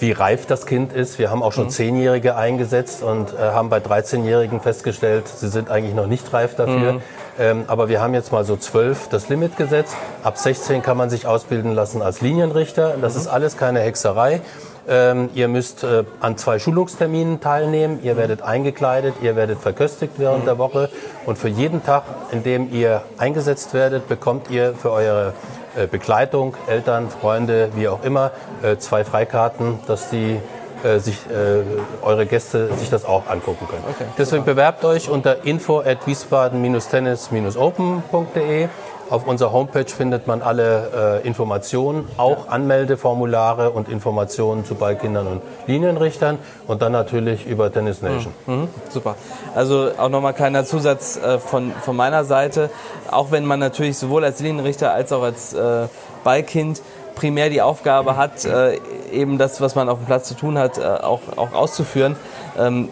wie 0.00 0.12
reif 0.12 0.46
das 0.46 0.66
Kind 0.66 0.92
ist. 0.92 1.18
Wir 1.18 1.30
haben 1.30 1.42
auch 1.42 1.52
schon 1.52 1.70
Zehnjährige 1.70 2.36
eingesetzt 2.36 3.02
und 3.02 3.32
äh, 3.32 3.38
haben 3.38 3.68
bei 3.68 3.78
13-Jährigen 3.78 4.60
festgestellt, 4.60 5.28
sie 5.28 5.48
sind 5.48 5.70
eigentlich 5.70 5.94
noch 5.94 6.06
nicht 6.06 6.32
reif 6.32 6.54
dafür. 6.54 7.00
Ähm, 7.38 7.64
aber 7.68 7.88
wir 7.88 8.00
haben 8.00 8.14
jetzt 8.14 8.32
mal 8.32 8.44
so 8.44 8.56
zwölf 8.56 9.08
das 9.08 9.28
Limit 9.28 9.56
gesetzt. 9.56 9.96
Ab 10.22 10.38
16 10.38 10.82
kann 10.82 10.96
man 10.96 11.08
sich 11.08 11.26
ausbilden 11.26 11.72
lassen 11.72 12.02
als 12.02 12.20
Linienrichter. 12.20 12.96
Das 13.00 13.14
ist 13.14 13.28
alles 13.28 13.56
keine 13.56 13.80
Hexerei. 13.80 14.40
Ähm, 14.88 15.28
ihr 15.34 15.48
müsst 15.48 15.84
äh, 15.84 16.04
an 16.20 16.38
zwei 16.38 16.58
Schulungsterminen 16.58 17.40
teilnehmen. 17.40 18.00
Ihr 18.02 18.16
werdet 18.16 18.42
eingekleidet, 18.42 19.16
ihr 19.20 19.36
werdet 19.36 19.60
verköstigt 19.60 20.14
während 20.16 20.46
der 20.46 20.56
Woche. 20.56 20.88
Und 21.26 21.36
für 21.36 21.48
jeden 21.48 21.84
Tag, 21.84 22.04
in 22.32 22.42
dem 22.42 22.72
ihr 22.72 23.02
eingesetzt 23.18 23.74
werdet, 23.74 24.08
bekommt 24.08 24.50
ihr 24.50 24.74
für 24.74 24.90
eure 24.90 25.34
äh, 25.76 25.86
Begleitung, 25.86 26.54
Eltern, 26.66 27.10
Freunde, 27.10 27.68
wie 27.74 27.86
auch 27.86 28.02
immer, 28.02 28.32
äh, 28.62 28.78
zwei 28.78 29.04
Freikarten, 29.04 29.78
dass 29.86 30.08
die 30.08 30.40
äh, 30.84 30.98
sich, 30.98 31.16
äh, 31.30 31.62
eure 32.02 32.26
Gäste 32.26 32.74
sich 32.74 32.90
das 32.90 33.04
auch 33.04 33.28
angucken 33.28 33.68
können. 33.68 33.84
Okay, 33.88 34.06
Deswegen 34.16 34.44
bewerbt 34.44 34.84
euch 34.84 35.10
unter 35.10 35.44
info 35.44 35.80
at 35.80 36.06
wiesbaden-tennis-open.de. 36.06 38.68
Auf 39.10 39.26
unserer 39.26 39.52
Homepage 39.52 39.86
findet 39.86 40.26
man 40.26 40.42
alle 40.42 41.22
äh, 41.24 41.26
Informationen, 41.26 42.06
auch 42.18 42.48
Anmeldeformulare 42.48 43.70
und 43.70 43.88
Informationen 43.88 44.66
zu 44.66 44.74
Ballkindern 44.74 45.26
und 45.26 45.40
Linienrichtern 45.66 46.38
und 46.66 46.82
dann 46.82 46.92
natürlich 46.92 47.46
über 47.46 47.72
Tennis 47.72 48.02
Nation. 48.02 48.34
Mhm, 48.46 48.68
super. 48.90 49.14
Also 49.54 49.92
auch 49.96 50.10
nochmal 50.10 50.34
kleiner 50.34 50.66
Zusatz 50.66 51.16
äh, 51.16 51.38
von, 51.38 51.72
von 51.72 51.96
meiner 51.96 52.24
Seite. 52.24 52.68
Auch 53.10 53.30
wenn 53.30 53.46
man 53.46 53.60
natürlich 53.60 53.96
sowohl 53.96 54.24
als 54.24 54.40
Linienrichter 54.40 54.92
als 54.92 55.10
auch 55.10 55.22
als 55.22 55.54
äh, 55.54 55.86
Ballkind 56.22 56.82
primär 57.18 57.50
die 57.50 57.60
Aufgabe 57.60 58.16
hat, 58.16 58.44
äh, 58.44 58.78
eben 59.10 59.38
das, 59.38 59.60
was 59.60 59.74
man 59.74 59.88
auf 59.88 59.98
dem 59.98 60.06
Platz 60.06 60.28
zu 60.28 60.34
tun 60.34 60.56
hat, 60.56 60.78
äh, 60.78 60.82
auch, 60.82 61.20
auch 61.36 61.52
auszuführen, 61.52 62.14
ähm, 62.56 62.88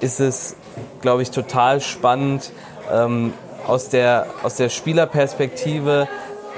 ist 0.00 0.18
es, 0.18 0.56
glaube 1.00 1.22
ich, 1.22 1.30
total 1.30 1.80
spannend, 1.80 2.50
ähm, 2.92 3.32
aus, 3.68 3.88
der, 3.88 4.26
aus 4.42 4.56
der 4.56 4.68
Spielerperspektive 4.68 6.08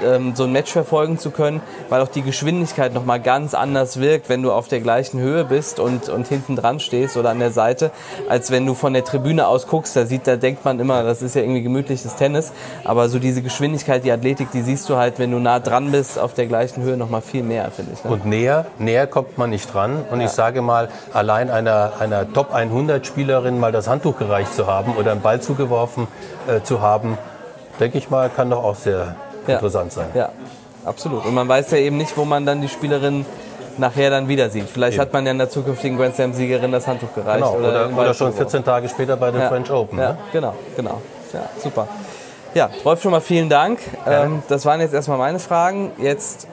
ähm, 0.03 0.35
so 0.35 0.43
ein 0.43 0.51
Match 0.51 0.71
verfolgen 0.71 1.17
zu 1.17 1.31
können, 1.31 1.61
weil 1.89 2.01
auch 2.01 2.07
die 2.07 2.21
Geschwindigkeit 2.21 2.93
nochmal 2.93 3.19
ganz 3.19 3.53
anders 3.53 3.99
wirkt, 3.99 4.29
wenn 4.29 4.41
du 4.41 4.51
auf 4.51 4.67
der 4.67 4.79
gleichen 4.79 5.19
Höhe 5.19 5.45
bist 5.45 5.79
und, 5.79 6.09
und 6.09 6.27
hinten 6.27 6.55
dran 6.55 6.79
stehst 6.79 7.17
oder 7.17 7.29
an 7.29 7.39
der 7.39 7.51
Seite, 7.51 7.91
als 8.29 8.51
wenn 8.51 8.65
du 8.65 8.73
von 8.73 8.93
der 8.93 9.03
Tribüne 9.03 9.47
aus 9.47 9.67
guckst. 9.67 9.95
Da, 9.95 10.05
sieht, 10.05 10.27
da 10.27 10.35
denkt 10.35 10.65
man 10.65 10.79
immer, 10.79 11.03
das 11.03 11.21
ist 11.21 11.35
ja 11.35 11.41
irgendwie 11.41 11.61
gemütliches 11.61 12.15
Tennis. 12.15 12.51
Aber 12.83 13.09
so 13.09 13.19
diese 13.19 13.41
Geschwindigkeit, 13.41 14.03
die 14.03 14.11
Athletik, 14.11 14.51
die 14.51 14.61
siehst 14.61 14.89
du 14.89 14.97
halt, 14.97 15.19
wenn 15.19 15.31
du 15.31 15.39
nah 15.39 15.59
dran 15.59 15.91
bist, 15.91 16.19
auf 16.19 16.33
der 16.33 16.47
gleichen 16.47 16.83
Höhe 16.83 16.97
nochmal 16.97 17.21
viel 17.21 17.43
mehr, 17.43 17.69
finde 17.71 17.93
ich. 17.93 18.03
Ne? 18.03 18.11
Und 18.11 18.25
näher, 18.25 18.65
näher 18.77 19.07
kommt 19.07 19.37
man 19.37 19.49
nicht 19.49 19.73
dran. 19.73 20.03
Und 20.11 20.21
ich 20.21 20.29
sage 20.29 20.61
mal, 20.61 20.89
allein 21.13 21.49
einer, 21.49 21.93
einer 21.99 22.31
Top 22.31 22.53
100 22.53 23.05
Spielerin 23.05 23.59
mal 23.59 23.71
das 23.71 23.87
Handtuch 23.87 24.17
gereicht 24.17 24.53
zu 24.53 24.67
haben 24.67 24.95
oder 24.95 25.11
einen 25.11 25.21
Ball 25.21 25.41
zugeworfen 25.41 26.07
äh, 26.47 26.61
zu 26.61 26.81
haben, 26.81 27.17
denke 27.79 27.97
ich 27.97 28.09
mal, 28.09 28.29
kann 28.29 28.49
doch 28.49 28.63
auch 28.63 28.75
sehr 28.75 29.15
Ja. 29.47 29.55
interessant 29.55 29.91
sein. 29.93 30.07
Ja, 30.13 30.29
absolut. 30.85 31.25
Und 31.25 31.33
man 31.33 31.47
weiß 31.47 31.71
ja 31.71 31.77
eben 31.77 31.97
nicht, 31.97 32.15
wo 32.17 32.25
man 32.25 32.45
dann 32.45 32.61
die 32.61 32.67
Spielerin 32.69 33.25
nachher 33.77 34.09
dann 34.09 34.27
wieder 34.27 34.49
sieht. 34.49 34.69
Vielleicht 34.69 34.95
Eben. 34.95 35.01
hat 35.01 35.13
man 35.13 35.25
ja 35.25 35.31
einer 35.31 35.49
zukünftigen 35.49 35.97
Grand 35.97 36.15
Slam-Siegerin 36.15 36.71
das 36.71 36.87
Handtuch 36.87 37.13
gereicht. 37.13 37.37
Genau. 37.37 37.55
Oder, 37.55 37.69
oder, 37.69 37.87
Ball 37.89 38.05
schon 38.07 38.27
zugeworfen. 38.33 38.37
14 38.37 38.63
Tage 38.63 38.89
später 38.89 39.17
bei 39.17 39.31
den 39.31 39.41
ja. 39.41 39.49
French 39.49 39.71
Open. 39.71 39.97
Ja, 39.97 40.09
Ne? 40.09 40.17
genau, 40.31 40.55
genau. 40.75 41.01
Ja, 41.33 41.49
super. 41.61 41.87
Ja, 42.53 42.69
Rolf, 42.83 43.01
schon 43.01 43.11
mal 43.11 43.21
vielen 43.21 43.47
Dank. 43.47 43.79
Ähm, 44.05 44.43
das 44.49 44.65
waren 44.65 44.81
jetzt 44.81 44.93
erstmal 44.93 45.17
meine 45.17 45.39
Fragen. 45.39 45.91
Jetzt 45.97 46.47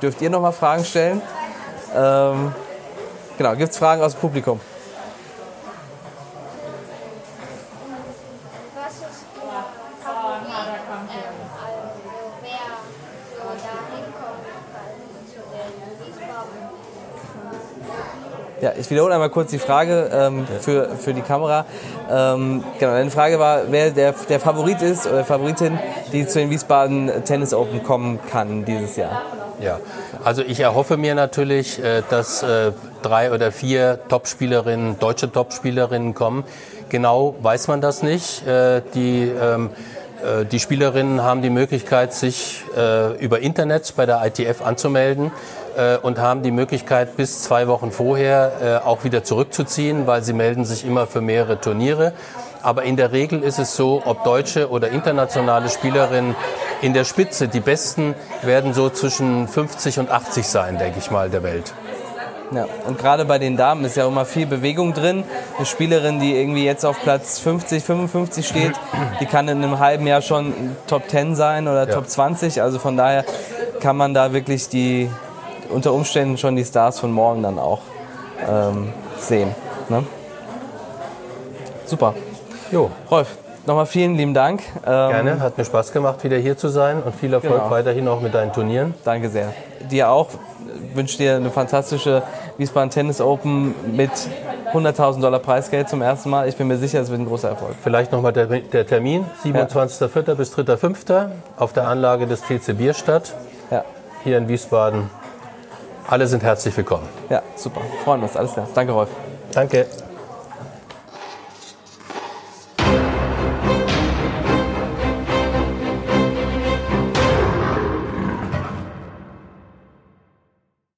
dürft 0.00 0.22
ihr 0.22 0.30
noch 0.30 0.40
mal 0.40 0.52
Fragen 0.52 0.84
stellen. 0.84 1.20
Ähm, 1.96 2.54
genau, 3.36 3.54
gibt 3.56 3.72
es 3.72 3.78
Fragen 3.78 4.00
aus 4.02 4.12
dem 4.12 4.20
Publikum? 4.20 4.60
Ja, 18.60 18.72
ich 18.78 18.88
wiederhole 18.90 19.12
einmal 19.12 19.28
kurz 19.28 19.50
die 19.50 19.58
Frage 19.58 20.10
ähm, 20.10 20.46
für, 20.60 20.88
für 20.98 21.12
die 21.12 21.20
Kamera. 21.20 21.66
Ähm, 22.10 22.64
genau, 22.78 22.92
deine 22.92 23.10
Frage 23.10 23.38
war, 23.38 23.64
wer 23.68 23.90
der, 23.90 24.14
der 24.30 24.40
Favorit 24.40 24.80
ist 24.80 25.06
oder 25.06 25.26
Favoritin, 25.26 25.78
die 26.12 26.26
zu 26.26 26.38
den 26.38 26.48
Wiesbaden 26.48 27.10
Tennis 27.26 27.52
Open 27.52 27.82
kommen 27.82 28.18
kann 28.30 28.64
dieses 28.64 28.96
Jahr. 28.96 29.22
Ja, 29.60 29.78
also 30.24 30.42
ich 30.42 30.60
erhoffe 30.60 30.96
mir 30.96 31.14
natürlich, 31.14 31.82
äh, 31.82 32.02
dass 32.08 32.42
äh, 32.42 32.72
drei 33.02 33.30
oder 33.30 33.52
vier 33.52 33.98
Topspielerinnen, 34.08 34.98
deutsche 34.98 35.30
Topspielerinnen 35.30 36.14
kommen. 36.14 36.44
Genau 36.88 37.34
weiß 37.42 37.68
man 37.68 37.82
das 37.82 38.02
nicht. 38.02 38.46
Äh, 38.46 38.80
Die, 38.94 39.24
ähm, 39.24 39.68
äh, 40.24 40.46
die 40.46 40.60
Spielerinnen 40.60 41.22
haben 41.22 41.42
die 41.42 41.50
Möglichkeit, 41.50 42.14
sich 42.14 42.64
äh, 42.74 43.16
über 43.18 43.40
Internet 43.40 43.92
bei 43.96 44.06
der 44.06 44.24
ITF 44.24 44.62
anzumelden 44.62 45.30
äh, 45.76 45.98
und 45.98 46.18
haben 46.18 46.42
die 46.42 46.50
Möglichkeit, 46.50 47.16
bis 47.16 47.42
zwei 47.42 47.68
Wochen 47.68 47.90
vorher 47.90 48.52
äh, 48.82 48.86
auch 48.86 49.04
wieder 49.04 49.24
zurückzuziehen, 49.24 50.06
weil 50.06 50.22
sie 50.22 50.32
melden 50.32 50.64
sich 50.64 50.84
immer 50.84 51.06
für 51.06 51.20
mehrere 51.20 51.60
Turniere. 51.60 52.12
Aber 52.62 52.82
in 52.82 52.96
der 52.96 53.12
Regel 53.12 53.42
ist 53.42 53.58
es 53.58 53.76
so, 53.76 54.02
ob 54.04 54.24
deutsche 54.24 54.70
oder 54.70 54.88
internationale 54.88 55.68
Spielerinnen 55.68 56.34
in 56.82 56.94
der 56.94 57.04
Spitze, 57.04 57.46
die 57.46 57.60
Besten 57.60 58.14
werden 58.42 58.74
so 58.74 58.90
zwischen 58.90 59.46
50 59.46 60.00
und 60.00 60.10
80 60.10 60.46
sein, 60.46 60.78
denke 60.78 60.98
ich 60.98 61.10
mal, 61.10 61.30
der 61.30 61.42
Welt. 61.42 61.72
Ja, 62.52 62.66
und 62.86 62.98
gerade 62.98 63.24
bei 63.24 63.38
den 63.38 63.56
Damen 63.56 63.84
ist 63.84 63.96
ja 63.96 64.06
immer 64.06 64.24
viel 64.24 64.46
Bewegung 64.46 64.94
drin. 64.94 65.24
Eine 65.56 65.66
Spielerin, 65.66 66.20
die 66.20 66.36
irgendwie 66.36 66.64
jetzt 66.64 66.84
auf 66.84 67.00
Platz 67.02 67.40
50, 67.40 67.82
55 67.82 68.46
steht, 68.46 68.72
die 69.20 69.26
kann 69.26 69.48
in 69.48 69.62
einem 69.62 69.78
halben 69.80 70.06
Jahr 70.06 70.22
schon 70.22 70.52
Top 70.86 71.08
10 71.08 71.34
sein 71.34 71.66
oder 71.66 71.88
Ja. 71.88 71.94
Top 71.94 72.08
20. 72.08 72.62
Also 72.62 72.78
von 72.78 72.96
daher 72.96 73.24
kann 73.80 73.96
man 73.96 74.14
da 74.14 74.32
wirklich 74.32 74.68
die 74.68 75.10
unter 75.70 75.92
Umständen 75.92 76.36
schon 76.38 76.56
die 76.56 76.64
Stars 76.64 76.98
von 77.00 77.12
morgen 77.12 77.42
dann 77.42 77.58
auch 77.58 77.80
ähm, 78.48 78.92
sehen. 79.18 79.54
Ne? 79.88 80.04
Super. 81.84 82.14
Jo, 82.72 82.90
Rolf, 83.10 83.36
nochmal 83.64 83.86
vielen 83.86 84.16
lieben 84.16 84.34
Dank. 84.34 84.62
Ähm, 84.78 84.82
gerne. 84.84 85.40
Hat 85.40 85.56
mir 85.56 85.64
Spaß 85.64 85.92
gemacht, 85.92 86.24
wieder 86.24 86.36
hier 86.36 86.56
zu 86.58 86.68
sein 86.68 87.02
und 87.02 87.14
viel 87.14 87.32
Erfolg 87.32 87.54
Genau. 87.54 87.70
weiterhin 87.70 88.08
auch 88.08 88.20
mit 88.20 88.34
deinen 88.34 88.52
Turnieren. 88.52 88.94
Danke 89.04 89.28
sehr. 89.28 89.52
Dir 89.90 90.10
auch. 90.10 90.28
Wünsche 90.94 91.18
dir 91.18 91.36
eine 91.36 91.50
fantastische 91.50 92.22
Wiesbaden 92.58 92.90
Tennis 92.90 93.20
Open 93.20 93.74
mit 93.94 94.10
100.000 94.72 95.20
Dollar 95.20 95.38
Preisgeld 95.38 95.88
zum 95.88 96.02
ersten 96.02 96.30
Mal. 96.30 96.48
Ich 96.48 96.56
bin 96.56 96.66
mir 96.66 96.76
sicher, 96.78 97.00
es 97.00 97.10
wird 97.10 97.20
ein 97.20 97.26
großer 97.26 97.50
Erfolg. 97.50 97.74
Vielleicht 97.82 98.12
nochmal 98.12 98.32
der, 98.32 98.46
der 98.46 98.86
Termin, 98.86 99.24
27.04. 99.44 100.34
bis 100.34 100.54
3.05. 100.56 101.28
auf 101.56 101.72
der 101.72 101.86
Anlage 101.86 102.26
des 102.26 102.40
TC 102.42 102.76
Bierstadt. 102.76 103.34
Ja. 103.70 103.84
hier 104.24 104.38
in 104.38 104.48
Wiesbaden. 104.48 105.10
Alle 106.08 106.26
sind 106.28 106.42
herzlich 106.44 106.76
willkommen. 106.76 107.08
Ja, 107.28 107.42
super. 107.56 107.80
Freuen 108.04 108.22
uns. 108.22 108.36
Alles 108.36 108.52
klar. 108.52 108.68
Danke, 108.74 108.92
Rolf. 108.92 109.08
Danke. 109.52 109.86